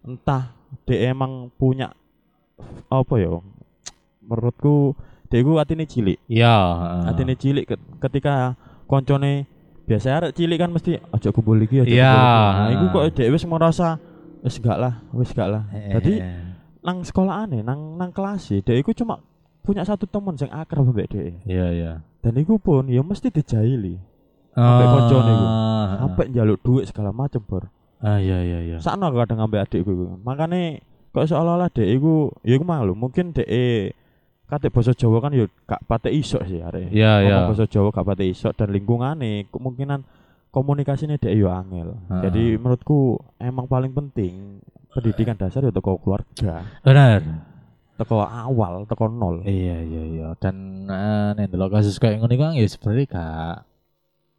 Entah 0.00 0.56
dia 0.84 1.12
emang 1.12 1.52
punya 1.54 1.92
apa 2.88 3.14
ya? 3.16 3.36
Menurutku 4.22 4.96
dekku 5.28 5.58
atine 5.58 5.84
cilik. 5.84 6.18
Iya, 6.24 6.54
Atine 7.04 7.34
cilik 7.34 7.64
ket- 7.66 7.86
ketika 8.00 8.56
koncone 8.86 9.44
biasa 9.82 10.08
arek 10.14 10.32
cilik 10.32 10.56
kan 10.56 10.70
mesti 10.70 10.96
aja 10.96 11.28
kumpul 11.28 11.58
iki 11.58 11.82
aja 11.82 11.90
Iya. 11.90 12.14
Nah, 12.14 12.68
iku 12.70 12.84
kok 12.90 13.04
dhek 13.12 13.28
wis 13.28 13.44
merasa 13.44 13.98
wis 14.40 14.56
gak 14.56 14.78
lah, 14.78 14.94
wis 15.12 15.30
gak 15.30 15.48
lah. 15.50 15.64
Eh, 15.70 15.92
Jadi 15.98 16.14
nang 16.82 17.02
sekolahan 17.02 17.50
nang 17.60 17.98
nang 17.98 18.10
kelas 18.10 18.48
dhek 18.52 18.78
iku 18.78 18.94
cuma 18.94 19.20
punya 19.60 19.82
satu 19.82 20.06
teman 20.06 20.34
sing 20.34 20.48
akrab 20.48 20.86
mbek 20.86 21.08
dhek. 21.08 21.44
Iya, 21.44 21.66
iya. 21.70 21.92
Dan 22.22 22.38
iku 22.38 22.62
pun 22.62 22.86
ya 22.86 23.02
mesti 23.02 23.34
dijaili. 23.34 23.98
Ambek 24.54 24.86
koncone 24.86 25.30
iku. 25.34 25.46
Ah. 25.46 25.88
Sampai 26.06 26.30
njaluk 26.30 26.58
duit 26.62 26.84
segala 26.86 27.10
macem, 27.10 27.42
Bor. 27.42 27.66
Ah, 28.02 28.18
iya, 28.18 28.42
iya, 28.42 28.58
iya. 28.62 28.76
Sakno 28.78 29.10
kadang 29.14 29.42
ambek 29.42 29.66
adikku 29.66 29.90
iku. 29.90 30.06
Makane 30.22 30.82
kok 31.12 31.28
seolah-olah 31.28 31.68
dhek 31.70 31.88
iku 31.98 32.32
ya 32.42 32.56
iku 32.56 32.64
malu, 32.64 32.96
mungkin 32.96 33.36
dhek 33.36 33.94
kate 34.48 34.68
basa 34.68 34.92
Jawa 34.92 35.24
kan 35.24 35.32
ya 35.32 35.48
gak 35.64 35.80
pate 35.88 36.12
iso 36.12 36.36
sih 36.44 36.60
arek. 36.60 36.92
Iya, 36.92 37.24
iya. 37.24 37.36
Basa 37.48 37.64
Jawa 37.64 37.88
gak 37.88 38.04
pate 38.04 38.28
iso 38.28 38.52
dan 38.52 38.68
lingkungane 38.68 39.48
kemungkinan 39.48 40.04
komunikasinya 40.52 41.16
dhek 41.16 41.32
yo 41.32 41.48
angel. 41.48 41.96
Heeh. 41.96 42.22
Jadi 42.28 42.44
menurutku 42.60 43.16
emang 43.40 43.64
paling 43.64 43.96
penting 43.96 44.60
pendidikan 44.92 45.40
dasar 45.40 45.64
ya 45.64 45.72
teko 45.72 45.96
keluarga, 46.00 46.68
Benar. 46.84 47.51
Teko 48.00 48.24
awal, 48.24 48.88
teko 48.88 49.04
nol. 49.08 49.44
Iya 49.44 49.76
iya 49.84 50.02
iya 50.08 50.28
dan 50.40 50.88
uh, 50.88 51.36
nek 51.36 51.52
ndelok 51.52 51.80
kasus 51.80 52.00
kayak 52.00 52.22
ngono 52.22 52.34
kan 52.34 52.56
ya 52.56 52.66
sebenarnya 52.66 53.04
gak 53.10 53.56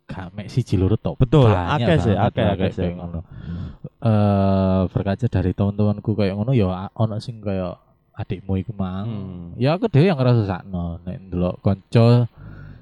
gak 0.09 0.27
mek 0.35 0.47
siji 0.51 0.75
loro 0.75 0.97
tok. 0.99 1.21
Betul, 1.21 1.53
akeh 1.53 1.97
sih, 2.01 2.15
akeh 2.17 2.43
akeh 2.43 2.71
sih. 2.73 2.91
ngono. 2.91 3.21
Eh 4.03 4.81
berkaca 4.91 5.25
dari 5.29 5.51
teman-temanku 5.55 6.11
kayak 6.17 6.35
ngono 6.35 6.51
ya 6.51 6.91
ono 6.97 7.17
sing 7.23 7.39
kayak 7.39 7.79
adikmu 8.13 8.59
iku 8.61 8.73
mang. 8.75 9.05
Hmm. 9.07 9.45
Ya 9.57 9.73
aku 9.73 9.89
dhewe 9.89 10.11
yang 10.11 10.19
ngerasa 10.19 10.45
sakno 10.45 11.01
nek 11.05 11.17
ndelok 11.29 11.55
kanca 11.63 12.27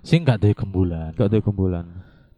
sing 0.01 0.25
gak 0.25 0.41
duwe 0.41 0.57
gembulan. 0.57 1.13
Gak 1.15 1.29
ada 1.29 1.37
kumpulan. 1.39 1.85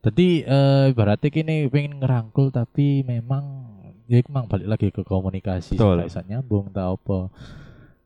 Jadi 0.04 0.43
eh 0.43 0.91
ibaratnya 0.91 1.30
kini 1.32 1.72
pengen 1.72 2.04
ngerangkul 2.04 2.52
tapi 2.52 3.08
memang 3.08 3.72
ya 4.12 4.19
iku 4.19 4.36
mang 4.36 4.52
balik 4.52 4.67
lagi 4.67 4.88
ke 4.91 5.02
komunikasi 5.08 5.80
Betul. 5.80 6.04
bisa 6.04 6.22
nyambung 6.28 6.69
tau 6.76 7.00
apa. 7.00 7.32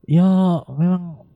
Ya 0.07 0.27
memang 0.71 1.27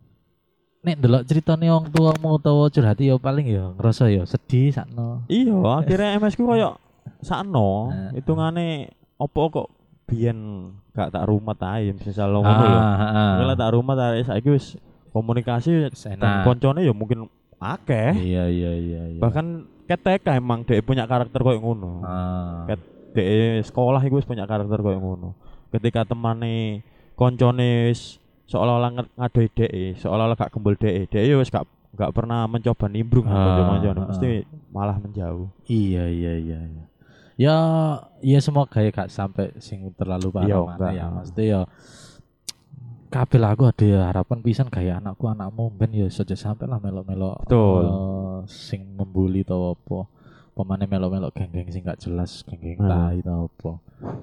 nek 0.81 0.95
ndelok 0.97 1.27
ceritane 1.27 1.67
wong 1.67 1.91
tuamu 1.91 2.39
utawa 2.39 2.71
curhati 2.71 3.11
ya 3.11 3.19
paling 3.19 3.45
ya 3.45 3.75
ngerasa 3.75 4.07
ya 4.07 4.23
sedih 4.23 4.71
sakno. 4.71 5.27
Iya, 5.27 5.53
akhirnya 5.77 6.17
MS 6.17 6.33
ku 6.33 6.47
koyo 6.47 6.79
sakno, 7.19 7.91
Nah. 7.91 8.11
hitungane 8.15 8.89
opo 9.19 9.51
kok 9.51 9.67
biyen 10.07 10.71
gak 10.91 11.11
tak 11.11 11.27
rumet 11.27 11.59
ae 11.61 11.91
misal 11.91 12.31
lo 12.31 12.41
ngono 12.41 12.65
ah. 12.65 13.37
Kalau 13.37 13.55
tak 13.55 13.71
rumet 13.71 13.97
arek 13.97 14.23
saiki 14.25 14.49
wis 14.49 14.65
komunikasi 15.11 15.91
dan 15.91 15.91
koncone 16.41 16.81
ya 16.81 16.95
mungkin 16.95 17.27
akeh. 17.59 18.15
Iya 18.15 18.47
iya 18.47 18.71
iya 18.73 19.01
iya. 19.11 19.19
Bahkan 19.19 19.45
ketek 19.85 20.31
emang 20.31 20.63
dia 20.63 20.79
punya 20.79 21.03
karakter 21.03 21.39
koyo 21.39 21.59
ngono. 21.59 22.01
ah. 22.01 22.63
Ket- 22.65 22.87
Dek 23.11 23.67
sekolah 23.67 23.99
iku 24.01 24.15
wis 24.15 24.25
punya 24.25 24.47
karakter 24.47 24.79
koyo 24.79 24.95
ngono. 24.97 25.35
Ketika 25.67 26.07
temane 26.07 26.79
koncone 27.13 27.91
wis 27.91 28.20
seolah-olah 28.51 28.89
ngadoi 29.15 29.47
dek, 29.49 29.71
seolah-olah 29.97 30.35
gak 30.35 30.51
kembul 30.51 30.75
dek, 30.75 31.07
dek 31.07 31.23
ya 31.23 31.39
wis 31.39 31.47
gak 31.47 31.63
gak 31.91 32.11
pernah 32.11 32.43
mencoba 32.45 32.85
nimbrung 32.85 33.23
Ah, 33.25 33.79
ah. 33.79 34.07
mesti 34.07 34.43
malah 34.67 34.95
menjauh. 34.95 35.47
Iya 35.65 36.03
iya 36.07 36.33
iya 36.35 36.59
iya. 36.61 36.83
Ya 37.39 37.55
ya 38.21 38.37
semoga 38.37 38.79
ya 38.79 38.91
gak 38.91 39.07
sampai 39.09 39.55
sing 39.57 39.87
terlalu 39.95 40.29
parah 40.29 40.45
Iya, 40.45 40.57
mana 40.61 40.87
ya. 40.91 41.05
Maksudnya 41.09 41.45
ya 41.47 41.61
kabel 43.07 43.43
aku 43.43 43.63
ada 43.67 43.83
ya 43.83 44.01
harapan 44.07 44.39
pisan 44.39 44.67
kayak 44.67 44.99
anakku 44.99 45.27
anakmu 45.27 45.67
ben 45.69 45.91
ya 45.91 46.07
saja 46.07 46.31
sampai 46.33 46.63
lah 46.63 46.79
melok-melok 46.79 47.43
Betul. 47.43 47.83
eh, 47.83 48.37
sing 48.47 48.87
membuli 48.95 49.43
tau 49.43 49.75
apa 49.75 50.07
pemane 50.51 50.87
melok-melok 50.87 51.31
geng-geng 51.33 51.67
sing 51.67 51.83
gak 51.83 51.99
jelas 51.99 52.47
geng-geng 52.47 52.79
Hmm. 52.79 52.87
tai 52.87 53.19
tau 53.19 53.51
apa 53.51 53.71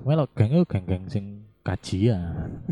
melok 0.04 0.28
geng 0.32 0.64
geng-geng 0.64 1.04
sing 1.04 1.24
kajian 1.60 2.64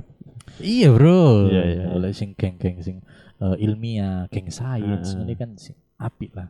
iya 0.59 0.89
bro 0.89 1.47
Iya, 1.47 1.63
iya. 1.67 1.85
oleh 1.91 2.11
sing 2.11 2.33
geng-geng 2.33 2.81
sing 2.81 2.97
eh, 3.37 3.57
ilmiah 3.59 4.25
geng 4.29 4.49
sains 4.49 5.13
Heeh. 5.13 5.23
ini 5.23 5.35
kan 5.35 5.51
sing 5.57 5.77
apik 5.97 6.33
lah 6.33 6.49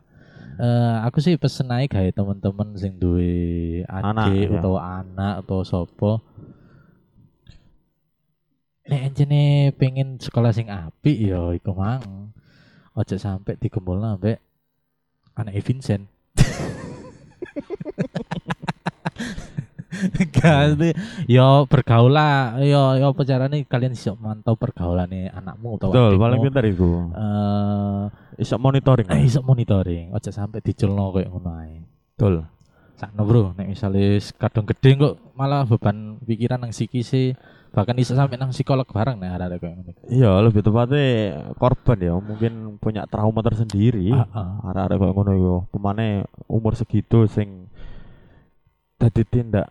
Eh, 0.57 0.95
aku 1.05 1.21
sih 1.21 1.37
pesen 1.37 1.69
aja 1.69 1.85
kayak 1.87 2.17
temen-temen 2.17 2.73
sing 2.73 2.97
duwe 2.97 3.85
adik 3.85 4.49
ya. 4.49 4.57
atau 4.57 4.73
anak 4.73 5.45
atau 5.45 5.61
sopo 5.61 6.17
nek 8.83 9.01
encene 9.05 9.41
pengen 9.77 10.17
sekolah 10.17 10.49
sing 10.49 10.65
apik 10.67 11.13
ya 11.13 11.53
iku 11.53 11.77
mang 11.77 12.33
ojo 12.91 13.15
sampai 13.15 13.53
digembulna 13.55 14.17
ambek 14.17 14.41
anak 15.35 15.61
Vincent 15.61 16.09
Ganti, 20.29 20.89
yo 21.25 21.65
bergaul 21.65 22.13
lah, 22.13 22.57
yo 22.61 22.97
yo 22.97 23.11
apa 23.13 23.21
carane 23.23 23.65
kalian 23.65 23.93
bisa 23.97 24.13
mantau 24.17 24.53
pergaulannya 24.53 25.33
anakmu 25.33 25.77
atau 25.81 25.89
Betul, 25.89 26.13
paling 26.17 26.39
pintar 26.43 26.63
iku. 26.65 27.09
Eh, 27.13 28.03
Iso 28.37 28.61
monitoring. 28.61 29.07
eh 29.09 29.21
iso 29.29 29.41
monitoring, 29.41 30.13
aja 30.13 30.29
sampai 30.29 30.61
diculno 30.61 31.09
kayak 31.09 31.29
ngono 31.33 31.49
ae. 31.57 31.81
Betul. 32.13 32.45
Sakno 32.97 33.29
bro, 33.29 33.53
nek 33.53 33.69
misalnya 33.69 34.17
kadang 34.41 34.65
gede 34.65 34.97
kok 34.97 35.13
malah 35.37 35.69
beban 35.69 36.17
pikiran 36.25 36.57
nang 36.57 36.73
psikis 36.73 37.37
bahkan 37.69 37.93
iso 38.01 38.17
sampai 38.17 38.41
nang 38.41 38.49
psikolog 38.49 38.89
bareng 38.89 39.21
nih 39.21 39.29
ada 39.29 39.53
kayak 39.53 39.73
ngono. 39.77 39.91
Iya, 40.09 40.31
lebih 40.41 40.65
tepatnya 40.65 41.05
korban 41.61 41.97
ya, 42.01 42.17
mungkin 42.17 42.81
punya 42.81 43.05
trauma 43.05 43.45
tersendiri. 43.45 44.09
Ah, 44.17 44.25
ah. 44.33 44.73
Arek-arek 44.73 44.97
koyo 44.97 45.13
ngono 45.13 45.31
yo, 45.37 45.55
pemane 45.69 46.25
umur 46.49 46.73
segitu 46.73 47.29
sing 47.29 47.69
dadi 48.97 49.21
tindak 49.29 49.69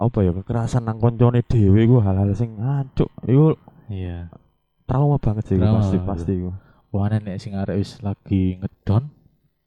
apa 0.00 0.18
ya 0.20 0.32
kekerasan 0.32 0.82
nang 0.82 0.96
koncone 0.96 1.44
dhewe 1.44 1.84
iku 1.84 2.00
hal-hal 2.00 2.32
sing 2.32 2.56
ancuk 2.56 3.12
iku 3.24 3.52
Iya. 3.86 4.32
trauma 4.88 5.20
banget 5.20 5.44
sih 5.46 5.56
Trauma 5.60 5.84
pasti 5.84 5.96
pasti 6.00 6.32
iku. 6.34 6.50
Wah 6.90 7.06
nek 7.06 7.36
sing 7.38 7.52
arek 7.54 7.76
wis 7.76 8.00
lagi 8.00 8.56
ngedon 8.56 9.12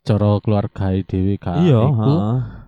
cara 0.01 0.29
keluarga 0.41 0.91
dhewe 0.99 1.37
ka 1.37 1.55
Iya, 1.55 1.79
iku 1.85 2.13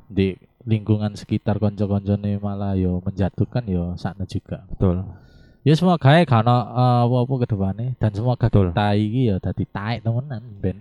di 0.08 0.38
lingkungan 0.64 1.14
sekitar 1.14 1.58
konco-koncone 1.58 2.38
malah 2.40 2.74
yo 2.74 3.02
menjatuhkan 3.02 3.66
yo 3.66 3.94
sakno 3.98 4.24
juga. 4.26 4.64
betul. 4.70 5.04
Ya 5.66 5.74
semua 5.74 5.98
gawe 5.98 6.22
kan 6.24 6.46
apa-apa 6.46 7.34
ke 7.42 7.48
depannya 7.50 7.98
dan 7.98 8.14
semua 8.14 8.38
Betul. 8.38 8.70
kita 8.70 8.94
iki 8.94 9.34
ya 9.34 9.42
dadi 9.42 9.66
taek 9.66 10.06
temenan 10.06 10.42
ben. 10.62 10.78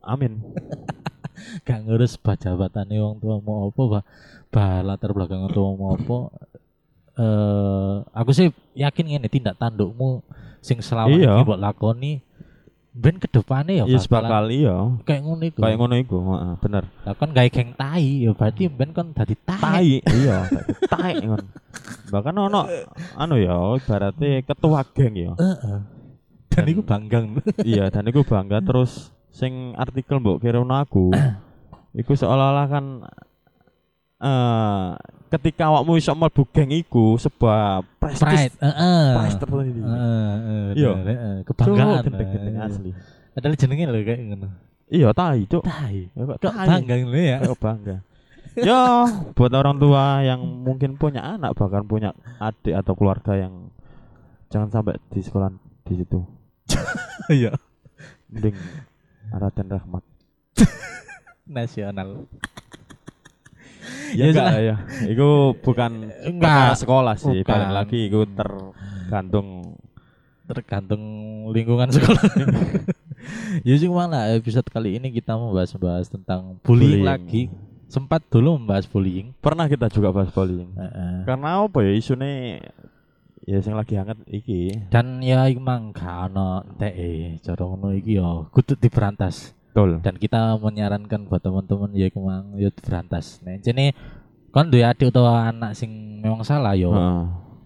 Amin. 0.00 0.38
gak 1.62 1.78
ngurus 1.82 2.14
jabatane 2.16 2.96
wong 2.96 3.18
tua 3.18 3.36
mau 3.38 3.68
apa 3.68 3.82
bah, 3.88 4.02
bah 4.48 4.82
latar 4.82 5.10
belakang 5.10 5.46
tua 5.48 5.70
mau 5.72 5.92
apa 5.92 6.16
eh 7.14 7.94
aku 8.10 8.30
sih 8.30 8.48
yakin 8.74 9.06
ngene 9.08 9.28
tindak 9.28 9.54
tandukmu 9.54 10.20
sing 10.58 10.82
selama 10.82 11.14
Iya. 11.14 11.38
ini 11.38 11.42
buat 11.44 11.60
lakoni 11.60 12.12
ben 12.90 13.18
kedepane 13.18 13.82
ya 13.82 13.84
Yes 13.86 14.06
bakal 14.06 14.50
iya. 14.50 14.98
kayak 15.02 15.22
ngono 15.22 15.42
iku 15.44 15.58
Kayak 15.58 15.76
ngono 15.78 15.94
iku, 15.96 16.16
heeh, 16.24 16.52
bener. 16.58 16.84
lah 17.02 17.14
kan 17.14 17.30
gawe 17.30 17.48
geng 17.48 17.70
tai 17.74 18.22
ya 18.22 18.30
berarti 18.30 18.62
ben 18.66 18.90
kan 18.90 19.10
dadi 19.10 19.34
tai 19.36 19.58
Tai, 19.58 19.86
iya, 20.14 20.38
tai 20.86 21.14
ngono. 21.20 21.42
Bahkan 22.06 22.34
ono 22.36 22.60
anu 23.14 23.34
ya, 23.34 23.54
ibaratnya 23.74 24.42
ketua 24.42 24.86
geng 24.90 25.14
ya. 25.14 25.32
Heeh. 25.34 25.78
dan 26.46 26.62
Dan- 26.62 26.70
iku 26.70 26.82
banggang 26.86 27.24
iya, 27.62 27.90
dan 27.90 28.06
iku 28.06 28.22
bangga 28.22 28.62
terus 28.62 29.10
sing 29.34 29.74
artikel 29.74 30.22
mbok 30.22 30.38
kirimno 30.38 30.78
aku. 30.78 31.10
iku 32.00 32.14
seolah-olah 32.14 32.66
kan 32.70 32.84
eh 34.24 34.86
ketika 35.30 35.66
awakmu 35.68 35.98
iso 35.98 36.14
mlebu 36.14 36.46
geng 36.54 36.70
iku 36.70 37.18
pride 37.18 37.82
prestis 37.98 38.54
heeh 38.62 39.04
prestis 39.18 39.38
tersendiri. 39.42 39.80
Heeh, 39.82 40.30
heeh, 40.38 40.66
Iya. 40.78 40.90
bener, 40.94 41.06
heeh, 41.10 41.36
kebanggaan 41.42 42.02
gendeng-gendeng 42.06 42.58
asli. 42.62 42.90
Padahal 43.34 43.54
jenenge 43.58 43.84
lho 43.90 44.00
kayak 44.06 44.20
ngono 44.30 44.48
Iya, 44.84 45.08
tai, 45.16 45.42
cuk. 45.50 45.64
tai 45.66 46.06
Ya, 46.14 46.22
kok 46.28 46.38
bangga 46.54 46.94
ngono 47.02 47.18
ya 47.18 47.36
Kok 47.42 47.58
bangga. 47.58 47.96
Yo, 48.54 48.82
buat 49.34 49.50
orang 49.50 49.82
tua 49.82 50.22
yang 50.22 50.38
mungkin 50.62 50.94
punya 50.94 51.34
anak 51.34 51.58
bahkan 51.58 51.82
punya 51.82 52.14
adik 52.38 52.78
atau 52.78 52.94
keluarga 52.94 53.34
yang 53.34 53.74
jangan 54.54 54.70
sampai 54.70 54.94
di 55.10 55.18
sekolah 55.18 55.50
di 55.82 55.94
situ. 55.98 56.22
iya 57.42 57.50
Mending 58.30 58.54
Raden 59.34 59.68
Rahmat. 59.68 60.04
nasional 61.46 62.24
Ya 64.14 64.30
Ya, 64.30 64.32
enggak 64.32 64.48
sudah. 64.48 64.62
ya. 64.62 64.76
Itu 65.10 65.28
bukan 65.60 65.92
Enggak. 66.24 66.78
sekolah 66.80 67.14
sih, 67.18 67.42
Bukan. 67.42 67.50
balik 67.50 67.70
lagi 67.74 67.98
itu 68.08 68.20
tergantung 68.32 69.48
tergantung 70.44 71.02
lingkungan 71.50 71.90
sekolah. 71.90 72.22
ya 73.66 73.74
sih 73.74 73.90
malah 73.90 74.32
episode 74.32 74.64
kali 74.66 74.96
ini 74.96 75.10
kita 75.10 75.34
membahas-bahas 75.34 76.08
tentang 76.08 76.56
bullying, 76.62 77.00
Bullying. 77.00 77.04
lagi. 77.04 77.42
Sempat 77.90 78.24
dulu 78.26 78.56
membahas 78.56 78.86
bullying. 78.86 79.36
pernah 79.38 79.66
kita 79.66 79.86
juga 79.88 80.08
bahas 80.10 80.30
bullying. 80.30 80.72
Heeh. 80.72 81.26
Karena 81.26 81.60
apa 81.60 81.78
ya 81.82 81.92
isune 81.92 82.62
ya 83.44 83.60
sing 83.60 83.76
lagi 83.76 83.94
hangat 84.00 84.18
iki. 84.26 84.88
Dan 84.88 85.20
ya 85.20 85.44
iku 85.46 85.60
mang 85.60 85.92
gak 85.92 86.32
ono 86.32 86.64
TE 86.80 87.38
cara 87.44 87.62
ngono 87.64 87.92
iki 87.92 88.16
yo 88.16 88.48
kudu 88.50 88.76
diberantas. 88.80 89.52
Betul. 89.72 90.00
Dan 90.00 90.16
kita 90.16 90.56
menyarankan 90.58 91.28
buat 91.28 91.44
teman-teman 91.44 91.92
ya 91.92 92.08
iku 92.08 92.24
mang 92.24 92.56
yo 92.56 92.72
diberantas. 92.72 93.44
Nah, 93.44 93.60
jene 93.60 93.92
kon 94.54 94.70
duwe 94.70 94.86
adik 94.86 95.10
utawa 95.10 95.50
anak 95.50 95.74
sing 95.74 96.22
memang 96.22 96.46
salah 96.46 96.78
yo 96.78 96.94
Heeh. 96.94 97.22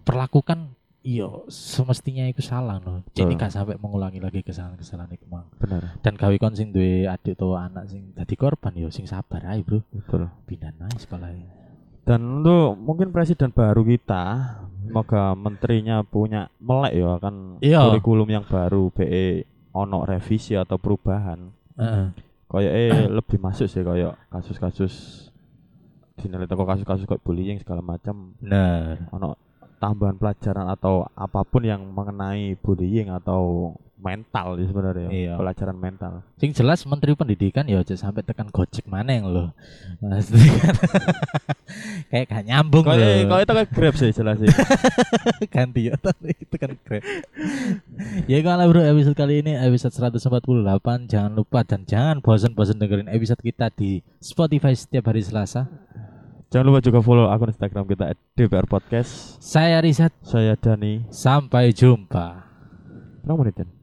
perlakukan 0.08 0.72
iyo 1.04 1.46
semestinya 1.48 2.26
itu 2.26 2.42
salah 2.42 2.82
no. 2.82 3.06
Jadi 3.14 3.32
gak 3.38 3.54
sampai 3.54 3.78
mengulangi 3.78 4.18
lagi 4.18 4.42
kesalahan-kesalahan 4.42 5.14
itu 5.14 5.24
mang. 5.30 5.46
Bener. 5.56 6.00
Dan 6.02 6.18
gawe 6.18 6.36
kon 6.36 6.56
sing 6.58 6.74
duwe 6.74 7.06
adik 7.06 7.38
utawa 7.38 7.70
anak 7.70 7.88
sing 7.88 8.12
dadi 8.12 8.34
korban 8.34 8.74
yo 8.76 8.90
sing 8.90 9.06
sabar 9.06 9.46
ae, 9.46 9.62
Bro. 9.62 9.84
Betul. 9.94 10.26
Pindah 10.44 10.74
naik 10.74 10.98
sekolah 11.00 11.30
Dan 12.09 12.40
untuk 12.40 12.81
mungkin 12.81 13.12
presiden 13.12 13.53
baru 13.53 13.85
kita, 13.85 14.25
semoga 14.81 15.37
menterinya 15.37 16.01
punya 16.01 16.49
melek 16.57 16.97
ya 16.97 17.09
akan 17.21 17.35
Iya. 17.61 17.85
kurikulum 17.85 18.29
yang 18.33 18.44
baru 18.49 18.88
BE 18.88 19.44
ono 19.77 20.09
revisi 20.09 20.57
atau 20.57 20.81
perubahan. 20.81 21.53
Heeh. 21.77 22.07
Kayak 22.49 22.73
eh 22.73 23.05
lebih 23.12 23.37
masuk 23.37 23.68
sih 23.68 23.85
kayak 23.85 24.16
kasus-kasus 24.33 24.94
dinilai 26.16 26.49
toko 26.49 26.64
kasus-kasus 26.64 27.05
kayak 27.05 27.21
bullying 27.21 27.61
segala 27.61 27.85
macam 27.85 28.33
Bener. 28.40 29.05
ono 29.12 29.37
tambahan 29.79 30.16
pelajaran 30.18 30.66
atau 30.66 31.07
apa 31.12 31.44
pun 31.44 31.62
yang 31.62 31.85
mengenai 31.87 32.57
bullying 32.59 33.12
atau 33.12 33.77
mental 33.98 34.54
sih 34.54 34.64
sebenarnya 34.64 35.08
Iya. 35.08 35.34
pelajaran 35.34 35.74
mental 35.74 36.22
Sing 36.37 36.50
jelas 36.50 36.82
Menteri 36.82 37.12
Pendidikan 37.12 37.66
ya 37.66 37.78
aja 37.78 37.92
sampai 37.92 38.22
tekan 38.22 38.46
Gojek 38.48 38.87
mana 38.87 39.11
yang 39.11 39.26
lo. 39.26 39.50
Kan 40.00 40.22
kayak 42.08 42.26
gak 42.26 42.44
nyambung 42.44 42.80
kayak 42.82 42.96
loh. 42.96 43.28
kayak 43.28 43.42
itu 43.42 43.52
kayak 43.52 43.70
grab 43.70 43.94
sih 43.94 44.11
jelas 44.11 44.37
sih 44.38 44.48
ganti 45.52 45.80
ya 45.87 45.94
tapi 45.94 46.32
itu 46.32 46.54
kan 46.56 46.72
keren. 46.80 47.02
ya 48.24 48.38
kalau 48.40 48.64
bro 48.66 48.80
episode 48.80 49.12
kali 49.12 49.42
ini 49.42 49.52
episode 49.54 49.92
148 49.92 50.64
jangan 51.04 51.32
lupa 51.34 51.61
dan 51.62 51.84
jangan 51.84 52.16
bosan-bosan 52.18 52.78
dengerin 52.78 53.11
episode 53.11 53.38
kita 53.38 53.68
di 53.68 54.00
Spotify 54.18 54.72
setiap 54.72 55.11
hari 55.11 55.20
Selasa. 55.20 55.68
jangan 56.48 56.64
lupa 56.64 56.80
juga 56.80 57.04
follow 57.04 57.28
akun 57.28 57.52
Instagram 57.52 57.84
kita 57.84 58.16
@dpr 58.32 58.64
podcast 58.64 59.37
Saya 59.38 59.84
Rizat, 59.84 60.16
saya 60.22 60.56
Dani 60.56 61.04
sampai 61.11 61.76
jumpa. 61.76 62.48
Berapa 63.20 63.37
menit 63.37 63.61
Dan? 63.61 63.77